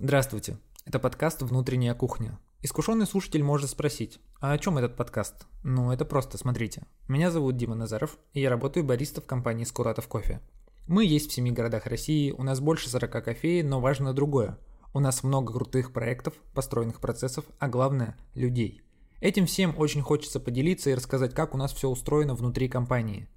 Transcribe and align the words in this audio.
Здравствуйте, 0.00 0.58
это 0.84 0.98
подкаст 0.98 1.42
«Внутренняя 1.42 1.94
кухня». 1.94 2.36
Искушенный 2.62 3.06
слушатель 3.06 3.44
может 3.44 3.70
спросить, 3.70 4.18
а 4.40 4.50
о 4.50 4.58
чем 4.58 4.76
этот 4.76 4.96
подкаст? 4.96 5.46
Ну, 5.62 5.92
это 5.92 6.04
просто, 6.04 6.36
смотрите. 6.36 6.82
Меня 7.06 7.30
зовут 7.30 7.56
Дима 7.56 7.76
Назаров, 7.76 8.18
и 8.32 8.40
я 8.40 8.50
работаю 8.50 8.84
бариста 8.84 9.20
в 9.20 9.26
компании 9.26 9.62
«Скуратов 9.62 10.08
кофе». 10.08 10.40
Мы 10.88 11.04
есть 11.04 11.30
в 11.30 11.32
семи 11.32 11.52
городах 11.52 11.86
России, 11.86 12.32
у 12.32 12.42
нас 12.42 12.58
больше 12.58 12.88
40 12.88 13.24
кофеин, 13.24 13.68
но 13.68 13.80
важно 13.80 14.12
другое. 14.12 14.58
У 14.92 14.98
нас 14.98 15.22
много 15.22 15.52
крутых 15.52 15.92
проектов, 15.92 16.34
построенных 16.54 16.98
процессов, 16.98 17.44
а 17.60 17.68
главное– 17.68 18.16
людей. 18.34 18.82
Этим 19.20 19.46
всем 19.46 19.78
очень 19.78 20.02
хочется 20.02 20.40
поделиться 20.40 20.90
и 20.90 20.94
рассказать, 20.94 21.34
как 21.34 21.54
у 21.54 21.56
нас 21.56 21.72
все 21.72 21.88
устроено 21.88 22.34
внутри 22.34 22.68
компании. 22.68 23.28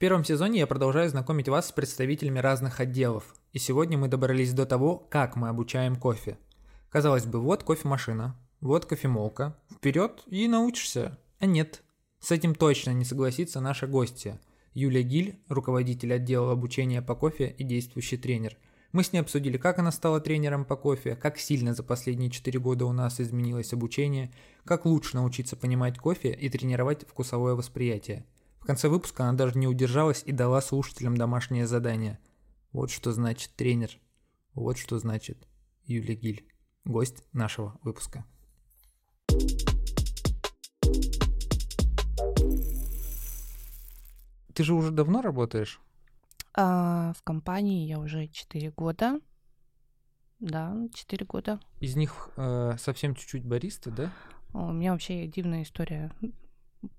Первом 0.00 0.24
сезоне 0.24 0.60
я 0.60 0.66
продолжаю 0.66 1.10
знакомить 1.10 1.50
вас 1.50 1.68
с 1.68 1.72
представителями 1.72 2.38
разных 2.38 2.80
отделов, 2.80 3.34
и 3.52 3.58
сегодня 3.58 3.98
мы 3.98 4.08
добрались 4.08 4.54
до 4.54 4.64
того, 4.64 4.96
как 4.96 5.36
мы 5.36 5.50
обучаем 5.50 5.96
кофе. 5.96 6.38
Казалось 6.88 7.26
бы, 7.26 7.38
вот 7.38 7.64
кофемашина, 7.64 8.34
вот 8.62 8.86
кофемолка, 8.86 9.58
вперед 9.70 10.22
и 10.28 10.48
научишься. 10.48 11.18
А 11.38 11.44
нет, 11.44 11.82
с 12.18 12.30
этим 12.30 12.54
точно 12.54 12.92
не 12.92 13.04
согласится 13.04 13.60
наша 13.60 13.86
гостья. 13.86 14.40
Юлия 14.72 15.02
Гиль, 15.02 15.38
руководитель 15.48 16.14
отдела 16.14 16.52
обучения 16.52 17.02
по 17.02 17.14
кофе 17.14 17.54
и 17.58 17.62
действующий 17.62 18.16
тренер. 18.16 18.56
Мы 18.92 19.04
с 19.04 19.12
ней 19.12 19.18
обсудили, 19.18 19.58
как 19.58 19.80
она 19.80 19.92
стала 19.92 20.18
тренером 20.18 20.64
по 20.64 20.76
кофе, 20.76 21.14
как 21.14 21.36
сильно 21.36 21.74
за 21.74 21.82
последние 21.82 22.30
4 22.30 22.58
года 22.58 22.86
у 22.86 22.92
нас 22.92 23.20
изменилось 23.20 23.74
обучение, 23.74 24.32
как 24.64 24.86
лучше 24.86 25.16
научиться 25.16 25.56
понимать 25.56 25.98
кофе 25.98 26.32
и 26.32 26.48
тренировать 26.48 27.06
вкусовое 27.06 27.54
восприятие. 27.54 28.24
В 28.60 28.66
конце 28.66 28.88
выпуска 28.88 29.24
она 29.24 29.36
даже 29.36 29.58
не 29.58 29.66
удержалась 29.66 30.22
и 30.24 30.32
дала 30.32 30.60
слушателям 30.60 31.16
домашнее 31.16 31.66
задание– 31.66 32.18
вот 32.72 32.90
что 32.90 33.10
значит 33.10 33.52
тренер. 33.56 33.98
Вот 34.54 34.78
что 34.78 34.98
значит 35.00 35.48
Юлия 35.84 36.14
Гиль, 36.14 36.46
гость 36.84 37.24
нашего 37.32 37.78
выпуска. 37.82 38.24
Ты 44.54 44.62
же 44.62 44.74
уже 44.74 44.92
давно 44.92 45.20
работаешь? 45.20 45.80
А, 46.54 47.12
в 47.14 47.22
компании 47.24 47.88
я 47.88 47.98
уже 47.98 48.28
4 48.28 48.70
года. 48.70 49.20
Да, 50.38 50.76
4 50.94 51.26
года. 51.26 51.60
Из 51.80 51.96
них 51.96 52.30
э, 52.36 52.76
совсем 52.78 53.16
чуть-чуть 53.16 53.44
бариста, 53.44 53.90
да? 53.90 54.12
У 54.52 54.72
меня 54.72 54.92
вообще 54.92 55.26
дивная 55.26 55.62
история 55.62 56.12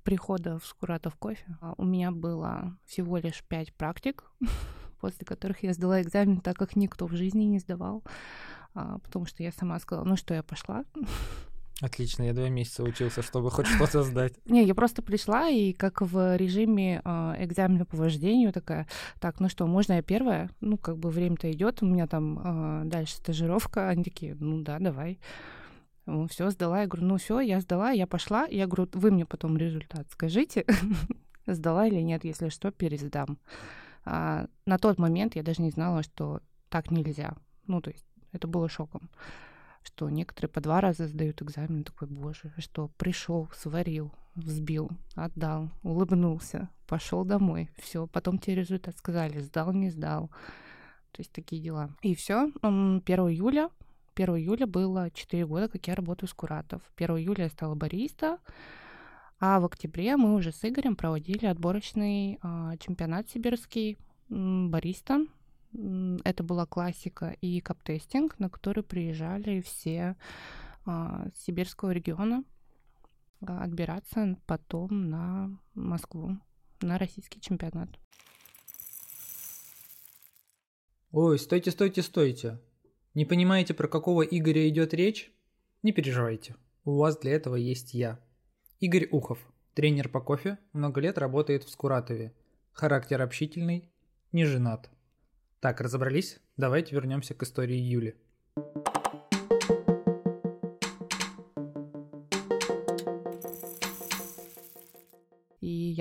прихода 0.04 0.60
в 0.60 0.66
Скуратов 0.66 1.16
кофе. 1.16 1.46
А, 1.62 1.74
у 1.78 1.84
меня 1.84 2.12
было 2.12 2.78
всего 2.86 3.18
лишь 3.18 3.44
5 3.44 3.74
практик 3.74 4.24
после 5.02 5.26
которых 5.26 5.64
я 5.64 5.74
сдала 5.74 6.02
экзамен, 6.02 6.40
так 6.40 6.56
как 6.56 6.76
никто 6.76 7.08
в 7.08 7.16
жизни 7.16 7.44
не 7.44 7.60
сдавал, 7.60 8.04
а, 8.74 9.00
потому 9.00 9.26
что 9.26 9.44
я 9.44 9.52
сама 9.52 9.80
сказала, 9.80 10.06
ну 10.06 10.16
что, 10.16 10.34
я 10.34 10.44
пошла. 10.44 10.86
Отлично, 11.82 12.24
я 12.24 12.34
два 12.34 12.48
месяца 12.48 12.84
учился, 12.84 13.24
чтобы 13.24 13.50
хоть 13.50 13.66
что-то 13.76 14.04
сдать. 14.04 14.34
Не, 14.46 14.64
я 14.64 14.76
просто 14.76 15.02
пришла 15.02 15.50
и 15.50 15.74
как 15.74 16.02
в 16.02 16.38
режиме 16.38 17.02
э, 17.04 17.36
экзамена 17.40 17.86
по 17.86 17.98
вождению 17.98 18.54
такая, 18.54 18.88
так, 19.20 19.40
ну 19.40 19.50
что, 19.50 19.66
можно 19.66 19.94
я 19.94 20.04
первая? 20.04 20.52
Ну, 20.62 20.78
как 20.78 21.00
бы 21.00 21.10
время-то 21.10 21.52
идет, 21.52 21.82
у 21.82 21.88
меня 21.88 22.06
там 22.06 22.84
э, 22.84 22.86
дальше 22.86 23.16
стажировка. 23.16 23.90
Они 23.90 24.04
такие, 24.04 24.36
ну 24.40 24.62
да, 24.62 24.78
давай. 24.78 25.20
Все, 26.30 26.50
сдала. 26.50 26.82
Я 26.82 26.88
говорю, 26.88 27.08
ну 27.08 27.18
все, 27.18 27.40
я 27.40 27.60
сдала, 27.62 27.92
я 27.92 28.08
пошла. 28.08 28.46
Я 28.46 28.68
говорю, 28.68 28.90
вы 28.94 29.12
мне 29.12 29.26
потом 29.26 29.58
результат 29.58 30.08
скажите, 30.12 30.66
сдала 31.46 31.88
или 31.88 32.02
нет, 32.02 32.24
если 32.24 32.50
что, 32.50 32.72
пересдам. 32.72 33.38
А, 34.04 34.48
на 34.66 34.78
тот 34.78 34.98
момент 34.98 35.36
я 35.36 35.44
даже 35.44 35.62
не 35.62 35.70
знала, 35.70 36.04
что 36.04 36.42
так 36.70 36.92
нельзя. 36.92 37.36
Ну, 37.68 37.82
то 37.82 37.92
есть 37.92 38.06
это 38.32 38.48
было 38.48 38.68
шоком, 38.68 39.10
что 39.84 40.10
некоторые 40.10 40.50
по 40.50 40.62
два 40.62 40.82
раза 40.82 41.08
сдают 41.08 41.42
экзамен. 41.42 41.84
Такой, 41.84 42.08
боже, 42.08 42.52
что 42.58 42.90
пришел, 42.98 43.50
сварил, 43.54 44.12
взбил, 44.36 44.90
отдал, 45.16 45.70
улыбнулся, 45.84 46.70
пошел 46.88 47.24
домой. 47.26 47.70
Все, 47.78 48.08
потом 48.08 48.40
тебе 48.40 48.56
результат 48.56 48.98
сказали, 48.98 49.40
сдал, 49.40 49.72
не 49.74 49.90
сдал. 49.90 50.30
То 51.12 51.20
есть 51.20 51.32
такие 51.32 51.62
дела. 51.62 51.92
И 52.02 52.16
все, 52.16 52.52
1 52.62 53.02
июля 53.06 53.70
1 54.16 54.30
июля 54.38 54.68
было 54.68 55.10
4 55.12 55.46
года, 55.46 55.68
как 55.68 55.88
я 55.88 55.96
работаю 55.96 56.30
с 56.30 56.34
Куратов. 56.34 56.82
1 56.98 57.18
июля 57.18 57.46
я 57.46 57.50
стала 57.50 57.76
бариста, 57.76 58.40
а 59.40 59.60
в 59.60 59.66
октябре 59.66 60.18
мы 60.18 60.36
уже 60.36 60.52
с 60.52 60.64
Игорем 60.64 60.96
проводили 60.96 61.46
отборочный 61.46 62.40
э, 62.42 62.78
чемпионат 62.80 63.30
сибирский 63.30 63.98
бариста. 64.30 65.26
Это 66.24 66.44
была 66.44 66.66
классика 66.66 67.36
и 67.42 67.60
каптестинг, 67.62 68.38
на 68.40 68.50
который 68.50 68.84
приезжали 68.84 69.62
все 69.62 70.16
э, 70.86 71.30
сибирского 71.36 71.92
региона 71.92 72.44
э, 73.42 73.46
отбираться 73.46 74.38
потом 74.46 75.10
на 75.10 75.58
Москву, 75.74 76.38
на 76.82 76.98
российский 76.98 77.42
чемпионат. 77.42 77.90
Ой, 81.12 81.40
стойте, 81.40 81.72
стойте, 81.72 82.04
стойте. 82.04 82.60
Не 83.14 83.26
понимаете, 83.26 83.74
про 83.74 83.90
какого 83.90 84.22
Игоря 84.22 84.70
идет 84.70 84.94
речь? 84.94 85.32
Не 85.84 85.92
переживайте, 85.92 86.56
у 86.86 86.98
вас 86.98 87.18
для 87.18 87.34
этого 87.34 87.56
есть 87.56 87.94
я. 87.94 88.20
Игорь 88.80 89.10
Ухов, 89.12 89.40
тренер 89.74 90.08
по 90.08 90.22
кофе, 90.22 90.58
много 90.72 91.02
лет 91.02 91.18
работает 91.18 91.64
в 91.64 91.70
Скуратове. 91.70 92.34
Характер 92.72 93.22
общительный, 93.22 93.92
не 94.32 94.46
женат. 94.46 94.90
Так, 95.60 95.82
разобрались? 95.82 96.40
Давайте 96.56 96.96
вернемся 96.96 97.34
к 97.34 97.44
истории 97.44 97.78
Юли. 97.78 98.16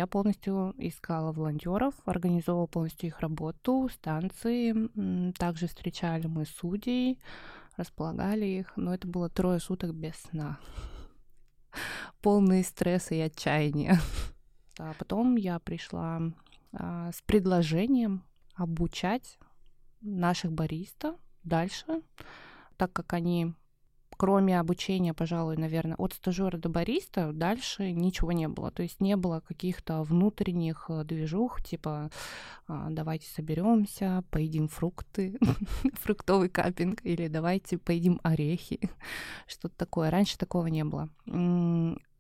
Я 0.01 0.07
полностью 0.07 0.75
искала 0.79 1.31
волонтеров, 1.31 1.95
организовывала 2.07 2.67
полностью 2.67 3.09
их 3.09 3.21
работу, 3.21 3.91
станции. 3.93 5.33
Также 5.33 5.67
встречали 5.67 6.27
мы 6.27 6.47
судей, 6.47 7.19
располагали 7.77 8.47
их, 8.47 8.73
но 8.77 8.95
это 8.95 9.07
было 9.07 9.29
трое 9.29 9.61
суток 9.61 9.95
без 9.95 10.15
сна 10.15 10.59
полные 12.23 12.65
стресса 12.65 13.15
и 13.15 13.21
отчаяния. 13.21 13.99
А 14.79 14.95
потом 14.99 15.37
я 15.37 15.59
пришла 15.59 16.23
а, 16.73 17.13
с 17.13 17.21
предложением 17.21 18.23
обучать 18.55 19.39
наших 20.01 20.53
бариста 20.53 21.17
дальше, 21.43 22.01
так 22.79 22.91
как 22.95 23.13
они 23.13 23.53
кроме 24.21 24.61
обучения, 24.61 25.15
пожалуй, 25.15 25.57
наверное, 25.57 25.97
от 25.97 26.13
стажера 26.13 26.59
до 26.59 26.69
бариста, 26.69 27.33
дальше 27.33 27.91
ничего 27.91 28.33
не 28.33 28.49
было. 28.49 28.71
То 28.71 28.83
есть 28.83 29.01
не 29.01 29.17
было 29.17 29.41
каких-то 29.41 30.03
внутренних 30.03 30.91
э, 30.91 31.05
движух, 31.05 31.63
типа 31.63 32.11
а, 32.69 32.89
давайте 32.91 33.27
соберемся, 33.29 34.23
поедим 34.31 34.69
фрукты, 34.69 35.39
фруктовый 35.95 36.51
капинг, 36.51 37.01
или 37.03 37.29
давайте 37.29 37.79
поедим 37.79 38.21
орехи, 38.23 38.91
что-то 39.47 39.75
такое. 39.79 40.11
Раньше 40.11 40.37
такого 40.37 40.67
не 40.67 40.85
было 40.85 41.09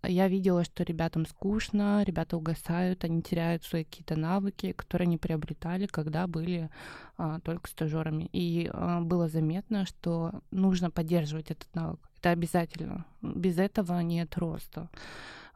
я 0.03 0.29
видела, 0.29 0.65
что 0.65 0.83
ребятам 0.83 1.27
скучно, 1.27 2.03
ребята 2.05 2.37
угасают, 2.37 3.05
они 3.05 3.23
теряют 3.23 3.65
свои 3.65 3.85
какие-то 3.85 4.17
навыки, 4.17 4.73
которые 4.73 5.07
они 5.07 5.19
приобретали, 5.19 5.87
когда 5.87 6.27
были 6.27 6.71
а, 7.19 7.41
только 7.41 7.69
стажерами. 7.69 8.29
И 8.33 8.71
а, 8.73 9.01
было 9.01 9.29
заметно, 9.29 9.85
что 9.85 10.41
нужно 10.51 10.91
поддерживать 10.91 11.51
этот 11.51 11.75
навык. 11.75 12.01
Это 12.19 12.31
обязательно. 12.31 13.05
Без 13.21 13.59
этого 13.59 14.01
нет 14.01 14.37
роста. 14.37 14.89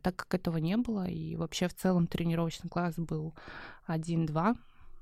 Так 0.02 0.16
как 0.16 0.34
этого 0.34 0.58
не 0.58 0.76
было, 0.76 1.08
и 1.08 1.36
вообще 1.36 1.66
в 1.66 1.74
целом 1.74 2.06
тренировочный 2.06 2.68
класс 2.68 2.96
был 2.96 3.34
1-2, 3.88 4.56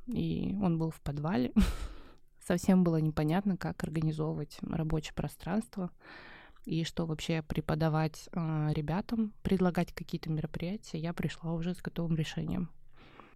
и 0.07 0.57
он 0.63 0.79
был 0.79 0.91
в 0.91 1.01
подвале, 1.01 1.53
совсем 2.47 2.85
было 2.85 2.99
непонятно, 2.99 3.57
как 3.57 3.83
организовывать 3.83 4.59
рабочее 4.63 5.15
пространство 5.15 5.91
и 6.65 6.85
что 6.85 7.07
вообще 7.07 7.43
преподавать 7.43 8.29
э, 8.33 8.73
ребятам, 8.73 9.33
предлагать 9.43 9.93
какие-то 9.93 10.31
мероприятия, 10.31 10.99
я 10.99 11.13
пришла 11.13 11.53
уже 11.53 11.75
с 11.75 11.83
готовым 11.83 12.17
решением. 12.17 12.71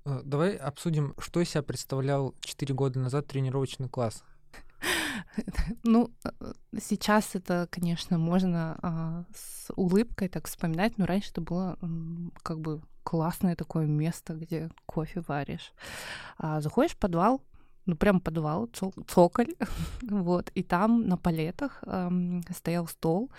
Э, 0.05 0.21
давай 0.25 0.57
обсудим, 0.57 1.15
что 1.19 1.41
из 1.41 1.51
себя 1.51 1.63
представлял 1.63 2.35
4 2.41 2.75
года 2.75 3.01
назад 3.01 3.27
тренировочный 3.27 3.89
класс. 3.89 4.23
Ну, 5.85 6.11
э, 6.25 6.53
сейчас 6.81 7.35
это, 7.35 7.69
конечно, 7.71 8.19
можно 8.19 8.79
а, 8.83 9.25
с 9.35 9.73
улыбкой 9.75 10.29
так 10.29 10.47
вспоминать, 10.47 10.99
но 10.99 11.07
раньше 11.07 11.31
это 11.31 11.41
было 11.41 11.79
как 12.43 12.61
бы 12.61 12.83
классное 13.03 13.57
такое 13.57 13.87
место, 13.87 14.35
где 14.35 14.71
кофе 14.87 15.23
варишь. 15.27 15.73
А, 16.39 16.61
заходишь 16.61 16.93
в 16.93 16.99
подвал, 16.99 17.41
ну, 17.87 17.97
прям 17.97 18.21
подвал, 18.21 18.69
цоколь, 19.07 19.55
вот, 20.03 20.51
и 20.55 20.63
там 20.63 21.07
на 21.07 21.17
палетах 21.17 21.83
эм, 21.87 22.43
стоял 22.51 22.87
стол, 22.89 23.31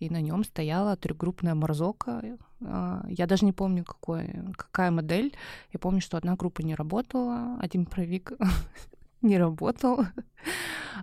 и 0.00 0.10
на 0.10 0.20
нем 0.20 0.44
стояла 0.44 0.96
трехгруппная 0.96 1.54
морзока. 1.54 2.22
Э, 2.60 3.02
я 3.08 3.26
даже 3.26 3.44
не 3.44 3.52
помню, 3.52 3.84
какой, 3.84 4.28
какая 4.56 4.90
модель. 4.90 5.34
Я 5.72 5.78
помню, 5.78 6.00
что 6.00 6.16
одна 6.16 6.34
группа 6.34 6.62
не 6.62 6.74
работала, 6.74 7.58
один 7.60 7.86
провик 7.86 8.32
не 9.22 9.38
работал. 9.38 10.04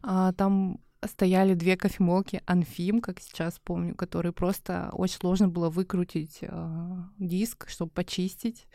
А, 0.03 0.33
там 0.33 0.79
стояли 1.05 1.53
две 1.53 1.77
кофемолки 1.77 2.41
Анфим, 2.45 2.99
как 3.01 3.21
сейчас 3.21 3.59
помню, 3.63 3.95
которые 3.95 4.33
просто 4.33 4.89
очень 4.91 5.17
сложно 5.17 5.47
было 5.47 5.69
выкрутить 5.69 6.39
э, 6.41 6.97
диск, 7.17 7.69
чтобы 7.69 7.91
почистить. 7.91 8.67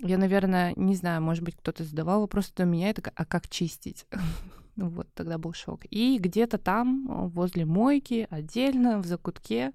Я, 0.00 0.16
наверное, 0.16 0.74
не 0.76 0.94
знаю, 0.94 1.20
может 1.22 1.42
быть, 1.42 1.56
кто-то 1.56 1.82
задавал 1.82 2.20
вопрос 2.20 2.52
до 2.52 2.64
меня, 2.64 2.90
это, 2.90 3.10
а 3.14 3.24
как 3.24 3.48
чистить? 3.48 4.06
Вот 4.76 5.12
тогда 5.12 5.38
был 5.38 5.52
шок. 5.54 5.80
И 5.90 6.18
где-то 6.20 6.56
там, 6.56 7.30
возле 7.30 7.64
мойки, 7.64 8.28
отдельно, 8.30 9.02
в 9.02 9.06
закутке, 9.06 9.72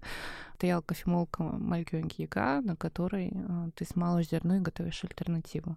стояла 0.56 0.80
кофемолка 0.80 1.44
Малькёнки 1.44 2.22
Яка, 2.22 2.62
на 2.62 2.78
которой 2.78 3.34
э, 3.34 3.70
ты 3.76 3.84
смалываешь 3.84 4.30
зерно 4.30 4.56
и 4.56 4.62
готовишь 4.62 5.04
альтернативу. 5.04 5.76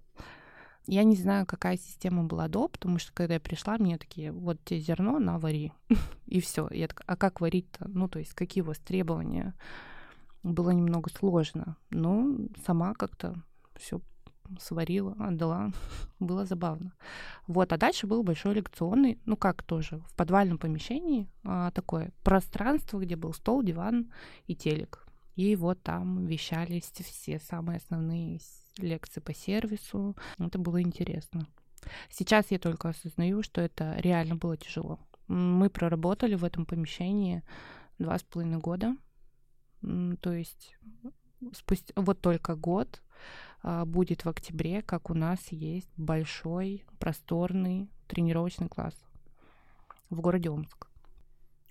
Я 0.86 1.02
не 1.02 1.16
знаю, 1.16 1.44
какая 1.44 1.76
система 1.76 2.22
была 2.22 2.46
до, 2.46 2.68
потому 2.68 3.00
что 3.00 3.12
когда 3.12 3.34
я 3.34 3.40
пришла, 3.40 3.78
мне 3.78 3.98
такие, 3.98 4.30
вот 4.30 4.64
тебе 4.64 4.78
зерно, 4.78 5.18
на 5.18 5.40
вари. 5.40 5.72
и 6.26 6.40
все. 6.40 6.68
Я 6.70 6.86
так, 6.86 7.02
а 7.04 7.16
как 7.16 7.40
варить-то? 7.40 7.88
Ну, 7.88 8.08
то 8.08 8.20
есть 8.20 8.32
какие 8.34 8.62
у 8.62 8.66
вас 8.68 8.78
требования? 8.78 9.54
Было 10.44 10.70
немного 10.70 11.10
сложно. 11.10 11.76
Но 11.90 12.36
сама 12.64 12.94
как-то 12.94 13.34
все 13.74 14.00
сварила, 14.60 15.14
отдала. 15.18 15.72
Было 16.20 16.44
забавно. 16.44 16.92
Вот, 17.46 17.72
а 17.72 17.76
дальше 17.76 18.06
был 18.06 18.22
большой 18.22 18.54
лекционный, 18.54 19.18
ну 19.26 19.36
как 19.36 19.62
тоже, 19.62 19.98
в 20.08 20.14
подвальном 20.14 20.58
помещении 20.58 21.28
а, 21.44 21.70
такое 21.70 22.12
пространство, 22.24 22.98
где 22.98 23.16
был 23.16 23.32
стол, 23.32 23.62
диван 23.62 24.10
и 24.46 24.54
телек. 24.54 25.06
И 25.36 25.54
вот 25.54 25.82
там 25.82 26.24
вещались 26.24 26.90
все 26.90 27.38
самые 27.38 27.76
основные 27.76 28.40
лекции 28.78 29.20
по 29.20 29.34
сервису. 29.34 30.16
Это 30.38 30.58
было 30.58 30.80
интересно. 30.80 31.46
Сейчас 32.10 32.50
я 32.50 32.58
только 32.58 32.88
осознаю, 32.88 33.42
что 33.42 33.60
это 33.60 33.94
реально 33.98 34.36
было 34.36 34.56
тяжело. 34.56 34.98
Мы 35.28 35.68
проработали 35.70 36.34
в 36.34 36.44
этом 36.44 36.66
помещении 36.66 37.42
два 37.98 38.18
с 38.18 38.22
половиной 38.22 38.58
года. 38.58 38.96
То 40.20 40.32
есть 40.32 40.76
спустя 41.52 41.92
вот 41.96 42.20
только 42.20 42.56
год 42.56 43.02
а, 43.02 43.05
будет 43.62 44.24
в 44.24 44.28
октябре, 44.28 44.82
как 44.82 45.10
у 45.10 45.14
нас 45.14 45.40
есть 45.50 45.90
большой, 45.96 46.84
просторный 46.98 47.90
тренировочный 48.06 48.68
класс 48.68 48.94
в 50.10 50.20
городе 50.20 50.50
Омск. 50.50 50.88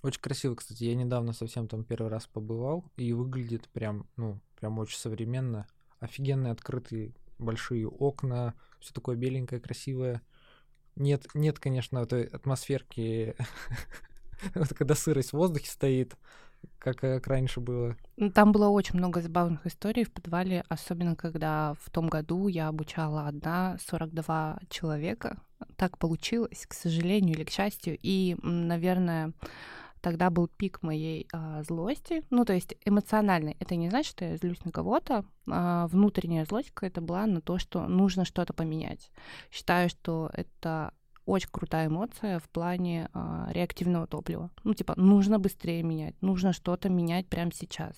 Очень 0.04 0.22
красиво, 0.22 0.56
кстати. 0.56 0.84
Я 0.84 0.96
недавно 0.96 1.34
совсем 1.34 1.68
там 1.68 1.84
первый 1.84 2.10
раз 2.10 2.28
побывал, 2.28 2.86
и 2.96 3.12
выглядит 3.14 3.70
прям, 3.70 4.08
ну, 4.18 4.40
прям 4.60 4.78
очень 4.78 5.00
современно. 5.00 5.68
Офигенные 6.00 6.52
открытые 6.52 7.16
большие 7.40 7.88
окна, 7.88 8.54
все 8.80 8.94
такое 8.94 9.16
беленькое, 9.16 9.60
красивое. 9.60 10.22
Нет, 10.96 11.28
нет, 11.34 11.60
конечно, 11.60 12.06
той 12.06 12.26
атмосферки, 12.26 13.36
когда 14.78 14.96
сырость 14.96 15.32
в 15.32 15.38
воздухе 15.38 15.70
стоит, 15.70 16.16
как, 16.80 16.98
как 16.98 17.28
раньше 17.28 17.60
было. 17.60 17.96
Там 18.34 18.52
было 18.52 18.70
очень 18.70 18.98
много 18.98 19.22
забавных 19.22 19.66
историй 19.66 20.04
в 20.04 20.12
подвале, 20.12 20.64
особенно 20.70 21.16
когда 21.16 21.76
в 21.82 21.90
том 21.90 22.08
году 22.08 22.48
я 22.48 22.68
обучала 22.68 23.28
одна 23.28 23.78
42 23.88 24.60
человека. 24.70 25.38
Так 25.76 25.98
получилось, 25.98 26.66
к 26.68 26.74
сожалению 26.74 27.36
или 27.36 27.44
к 27.44 27.50
счастью. 27.50 27.98
И, 28.02 28.38
наверное, 28.42 29.34
тогда 30.02 30.30
был 30.30 30.48
пик 30.48 30.84
моей 30.84 31.28
а, 31.34 31.64
злости. 31.64 32.24
Ну, 32.30 32.46
то 32.46 32.54
есть 32.54 32.76
эмоциональной. 32.86 33.58
Это 33.60 33.76
не 33.76 33.90
значит, 33.90 34.12
что 34.12 34.26
я 34.26 34.38
злюсь 34.38 34.64
на 34.64 34.72
кого-то. 34.72 35.26
А 35.50 35.88
внутренняя 35.88 36.46
злость 36.46 36.72
это 36.82 37.02
была 37.02 37.26
на 37.26 37.42
то, 37.42 37.58
что 37.58 37.88
нужно 37.88 38.24
что-то 38.24 38.54
поменять. 38.54 39.10
Считаю, 39.52 39.90
что 39.90 40.30
это 40.34 40.94
очень 41.26 41.50
крутая 41.52 41.88
эмоция 41.88 42.40
в 42.40 42.50
плане 42.50 43.10
а, 43.14 43.48
реактивного 43.52 44.08
топлива. 44.08 44.52
Ну, 44.64 44.74
типа, 44.74 44.94
нужно 44.98 45.40
быстрее 45.40 45.84
менять, 45.84 46.16
нужно 46.22 46.54
что-то 46.54 46.90
менять 46.90 47.28
прямо 47.28 47.52
сейчас. 47.54 47.96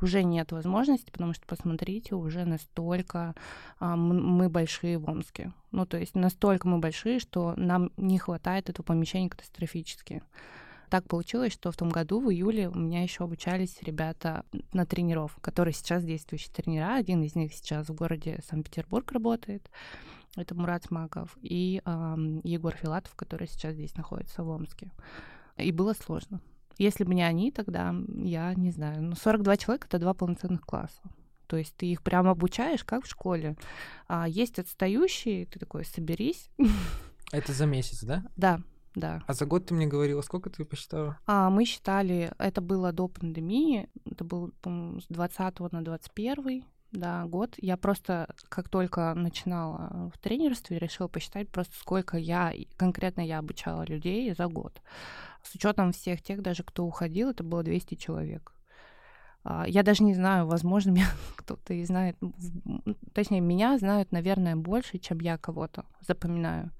Уже 0.00 0.22
нет 0.22 0.52
возможности, 0.52 1.10
потому 1.10 1.32
что, 1.32 1.46
посмотрите, 1.46 2.14
уже 2.14 2.44
настолько 2.44 3.34
а, 3.78 3.96
мы 3.96 4.48
большие 4.48 4.98
в 4.98 5.08
Омске. 5.08 5.52
Ну, 5.72 5.86
то 5.86 5.96
есть 5.98 6.14
настолько 6.14 6.68
мы 6.68 6.78
большие, 6.78 7.18
что 7.18 7.54
нам 7.56 7.90
не 7.96 8.18
хватает 8.18 8.68
этого 8.68 8.84
помещения 8.84 9.30
катастрофически. 9.30 10.22
Так 10.88 11.08
получилось, 11.08 11.52
что 11.52 11.72
в 11.72 11.76
том 11.76 11.88
году, 11.88 12.20
в 12.20 12.30
июле, 12.30 12.68
у 12.68 12.78
меня 12.78 13.02
еще 13.02 13.24
обучались 13.24 13.82
ребята 13.82 14.44
на 14.72 14.86
тренеров, 14.86 15.36
которые 15.40 15.74
сейчас 15.74 16.04
действующие 16.04 16.52
тренера. 16.52 16.94
Один 16.94 17.22
из 17.24 17.34
них 17.34 17.52
сейчас 17.54 17.88
в 17.88 17.94
городе 17.94 18.40
Санкт-Петербург 18.48 19.10
работает. 19.10 19.68
Это 20.36 20.54
Мурат 20.54 20.84
Смаков 20.84 21.36
и 21.40 21.82
э, 21.84 22.16
Егор 22.44 22.74
Филатов, 22.74 23.14
который 23.14 23.48
сейчас 23.48 23.74
здесь 23.74 23.96
находится 23.96 24.44
в 24.44 24.48
Омске. 24.48 24.92
И 25.56 25.72
было 25.72 25.94
сложно. 25.94 26.40
Если 26.78 27.04
бы 27.04 27.14
не 27.14 27.22
они, 27.22 27.50
тогда 27.50 27.94
я 28.08 28.54
не 28.54 28.70
знаю. 28.70 29.02
Ну, 29.02 29.16
42 29.16 29.56
человека— 29.56 29.86
это 29.88 29.98
два 29.98 30.12
полноценных 30.12 30.60
класса. 30.60 31.00
То 31.46 31.56
есть 31.56 31.74
ты 31.76 31.86
их 31.86 32.02
прямо 32.02 32.32
обучаешь, 32.32 32.84
как 32.84 33.04
в 33.04 33.08
школе. 33.08 33.56
А 34.08 34.28
есть 34.28 34.58
отстающие, 34.58 35.46
ты 35.46 35.58
такой, 35.58 35.84
соберись. 35.84 36.50
Это 37.32 37.52
за 37.52 37.66
месяц, 37.66 38.04
да? 38.04 38.24
Да, 38.36 38.60
да. 38.94 39.22
А 39.26 39.32
за 39.32 39.46
год 39.46 39.66
ты 39.66 39.74
мне 39.74 39.86
говорила, 39.86 40.20
сколько 40.22 40.50
ты 40.50 40.64
посчитала? 40.64 41.18
А, 41.26 41.50
мы 41.50 41.64
считали, 41.64 42.32
это 42.38 42.60
было 42.60 42.92
до 42.92 43.08
пандемии, 43.08 43.88
это 44.04 44.24
был, 44.24 44.52
с 44.64 45.06
20 45.08 45.60
на 45.72 45.84
21 45.84 46.64
да, 46.96 47.24
год. 47.26 47.54
Я 47.58 47.76
просто, 47.76 48.28
как 48.48 48.68
только 48.68 49.14
начинала 49.14 50.10
в 50.14 50.18
тренерстве, 50.18 50.78
решила 50.78 51.08
посчитать 51.08 51.48
просто, 51.48 51.74
сколько 51.76 52.16
я, 52.16 52.52
конкретно 52.76 53.20
я 53.20 53.38
обучала 53.38 53.84
людей 53.86 54.34
за 54.34 54.46
год. 54.46 54.80
С 55.42 55.54
учетом 55.54 55.92
всех 55.92 56.22
тех, 56.22 56.42
даже 56.42 56.62
кто 56.62 56.84
уходил, 56.84 57.30
это 57.30 57.44
было 57.44 57.62
200 57.62 57.94
человек. 57.94 58.52
А, 59.44 59.64
я 59.68 59.82
даже 59.82 60.02
не 60.02 60.14
знаю, 60.14 60.46
возможно, 60.46 60.90
меня 60.92 61.08
кто-то 61.36 61.72
и 61.74 61.84
знает, 61.84 62.16
точнее, 63.12 63.40
меня 63.40 63.78
знают, 63.78 64.10
наверное, 64.12 64.56
больше, 64.56 64.98
чем 64.98 65.20
я 65.20 65.38
кого-то 65.38 65.84
запоминаю. 66.00 66.70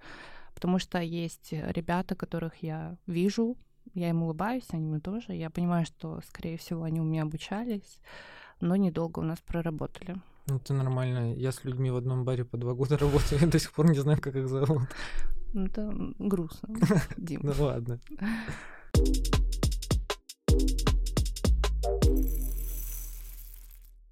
Потому 0.54 0.78
что 0.78 0.98
есть 0.98 1.52
ребята, 1.52 2.14
которых 2.14 2.56
я 2.62 2.96
вижу, 3.06 3.56
я 3.94 4.10
им 4.10 4.22
улыбаюсь, 4.22 4.66
они 4.72 4.86
мне 4.86 5.00
тоже. 5.00 5.34
Я 5.34 5.50
понимаю, 5.50 5.86
что, 5.86 6.20
скорее 6.26 6.56
всего, 6.56 6.82
они 6.82 7.00
у 7.00 7.04
меня 7.04 7.22
обучались 7.22 8.00
но 8.61 8.76
недолго 8.76 9.20
у 9.20 9.23
нас 9.23 9.38
проработали. 9.41 10.17
Ну, 10.47 10.56
это 10.56 10.75
нормально. 10.75 11.35
Я 11.35 11.53
с 11.53 11.64
людьми 11.64 11.91
в 11.91 11.97
одном 11.97 12.25
баре 12.25 12.44
по 12.44 12.56
два 12.56 12.75
года 12.75 12.97
работаю, 12.99 13.41
я 13.41 13.47
до 13.47 13.58
сих 13.58 13.73
пор 13.73 13.91
не 13.91 13.99
знаю, 13.99 14.20
как 14.20 14.37
их 14.37 14.49
зовут. 14.49 14.82
Ну, 15.53 15.67
это 15.67 15.93
грустно, 16.19 16.69
Дим. 17.17 17.41
Ну, 17.43 17.53
ладно. 17.58 18.00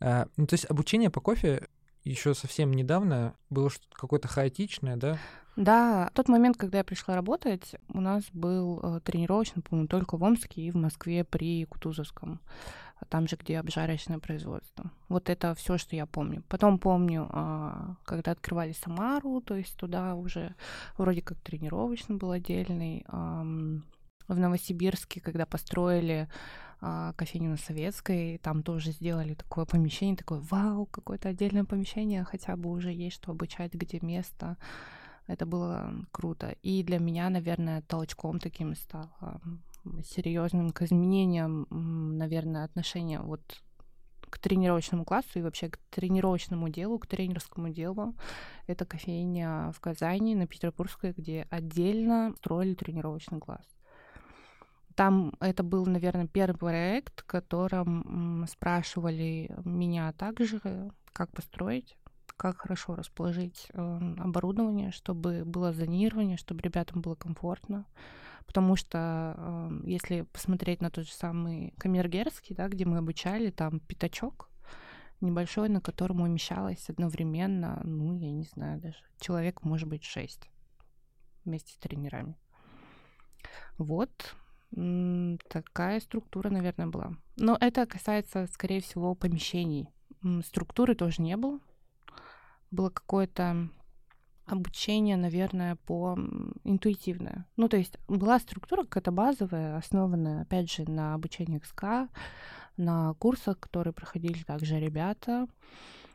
А, 0.01 0.27
ну, 0.37 0.47
то 0.47 0.55
есть 0.55 0.69
обучение 0.69 1.11
по 1.11 1.21
кофе 1.21 1.69
еще 2.05 2.35
совсем 2.35 2.73
недавно 2.73 3.35
было 3.49 3.71
что-то 3.71 3.97
какое-то 3.97 4.29
хаотичное, 4.29 4.97
да? 4.97 5.19
Да, 5.57 6.09
в 6.11 6.17
тот 6.17 6.29
момент, 6.29 6.57
когда 6.57 6.79
я 6.79 6.85
пришла 6.85 7.15
работать, 7.15 7.77
у 7.89 8.01
нас 8.01 8.25
был 8.33 8.81
э, 8.83 9.01
тренировочный, 9.01 9.63
по-моему, 9.63 9.89
только 9.89 10.17
в 10.17 10.23
Омске 10.23 10.63
и 10.63 10.71
в 10.71 10.77
Москве 10.77 11.25
при 11.25 11.65
Кутузовском 11.65 12.41
там 13.09 13.29
же, 13.29 13.37
где 13.37 13.59
обжарочное 13.59 14.19
производство. 14.19 14.91
Вот 15.09 15.31
это 15.31 15.55
все, 15.55 15.79
что 15.79 15.97
я 15.97 16.07
помню. 16.07 16.43
Потом 16.49 16.79
помню, 16.79 17.29
а, 17.31 17.97
когда 18.05 18.33
открывали 18.33 18.73
Самару, 18.73 19.41
то 19.41 19.55
есть 19.55 19.77
туда 19.77 20.15
уже 20.15 20.55
вроде 20.99 21.23
как 21.23 21.39
тренировочный 21.41 22.17
был 22.17 22.31
отдельный. 22.33 23.05
В 24.27 24.39
Новосибирске, 24.39 25.21
когда 25.21 25.45
построили 25.45 26.29
а, 26.81 27.13
кофейню 27.15 27.51
на 27.51 27.57
Советской, 27.57 28.39
там 28.39 28.63
тоже 28.63 28.93
сделали 28.93 29.35
такое 29.35 29.65
помещение, 29.65 30.17
такое, 30.17 30.41
вау, 30.41 30.87
какое-то 30.87 31.29
отдельное 31.29 31.65
помещение, 31.65 32.25
хотя 32.25 32.57
бы 32.57 32.71
уже 32.71 32.93
есть 32.93 33.17
что 33.17 33.33
обучать, 33.33 33.75
где 33.75 34.01
место. 34.01 34.57
Это 35.27 35.47
было 35.47 35.95
круто. 36.11 36.55
И 36.63 36.83
для 36.83 36.99
меня, 36.99 37.31
наверное, 37.31 37.83
толчком 37.83 38.39
таким 38.39 38.75
стало 38.75 39.41
серьезным 40.05 40.71
к 40.71 40.83
изменениям, 40.83 41.67
наверное, 41.71 42.65
отношения 42.65 43.21
вот 43.21 43.43
к 44.35 44.39
тренировочному 44.39 45.05
классу 45.05 45.39
и 45.39 45.43
вообще 45.43 45.69
к 45.69 45.79
тренировочному 45.91 46.69
делу, 46.69 46.99
к 46.99 47.07
тренерскому 47.07 47.69
делу. 47.69 48.15
Это 48.67 48.85
кофейня 48.85 49.71
в 49.73 49.81
Казани 49.81 50.35
на 50.35 50.47
Петербургской, 50.47 51.13
где 51.17 51.47
отдельно 51.51 52.35
строили 52.39 52.75
тренировочный 52.75 53.39
класс. 53.39 53.65
Там 54.97 55.35
это 55.41 55.63
был, 55.63 55.87
наверное, 55.87 56.27
первый 56.27 56.57
проект, 56.57 57.21
в 57.21 57.27
котором 57.27 58.45
спрашивали 58.49 59.55
меня 59.65 60.13
также, 60.13 60.61
как 61.13 61.31
построить, 61.31 61.97
как 62.37 62.59
хорошо 62.59 62.97
расположить 62.97 63.69
э, 63.73 64.15
оборудование, 64.19 64.91
чтобы 64.91 65.45
было 65.45 65.73
зонирование, 65.73 66.37
чтобы 66.37 66.63
ребятам 66.63 67.01
было 67.01 67.15
комфортно 67.15 67.87
потому 68.47 68.77
что 68.77 69.35
э, 69.37 69.81
если 69.85 70.23
посмотреть 70.23 70.81
на 70.81 70.91
тот 70.91 71.07
же 71.07 71.13
самый 71.13 71.75
Камергерский, 71.79 72.55
да, 72.55 72.69
где 72.69 72.85
мы 72.85 72.99
обучали, 72.99 73.51
там 73.51 73.81
пятачок 73.81 74.51
небольшой, 75.21 75.69
на 75.69 75.81
котором 75.81 76.21
умещалось 76.21 76.89
одновременно, 76.89 77.81
ну, 77.85 78.17
я 78.19 78.31
не 78.31 78.45
знаю, 78.45 78.81
даже 78.81 78.99
человек, 79.19 79.63
может 79.63 79.89
быть, 79.89 80.05
шесть 80.05 80.49
вместе 81.45 81.73
с 81.73 81.77
тренерами. 81.77 82.37
Вот. 83.79 84.35
Такая 85.49 86.01
структура, 86.01 86.51
наверное, 86.51 86.87
была. 86.87 87.13
Но 87.37 87.57
это 87.61 87.87
касается, 87.87 88.47
скорее 88.53 88.81
всего, 88.81 89.15
помещений. 89.15 89.89
Структуры 90.45 90.95
тоже 90.95 91.23
не 91.23 91.37
было. 91.37 91.61
Было 92.71 92.91
какое-то 92.91 93.69
обучение, 94.47 95.17
наверное, 95.17 95.77
по 95.77 96.19
интуитивное. 96.65 97.47
Ну, 97.57 97.69
то 97.69 97.77
есть 97.77 97.99
была 98.09 98.39
структура 98.39 98.83
какая-то 98.83 99.13
базовая, 99.13 99.77
основанная, 99.77 100.43
опять 100.43 100.71
же, 100.71 100.89
на 100.89 101.15
обучении 101.15 101.61
XK, 101.61 102.09
на 102.77 103.15
курсах, 103.15 103.59
которые 103.61 103.93
проходили 103.93 104.43
также 104.43 104.79
ребята. 104.79 105.47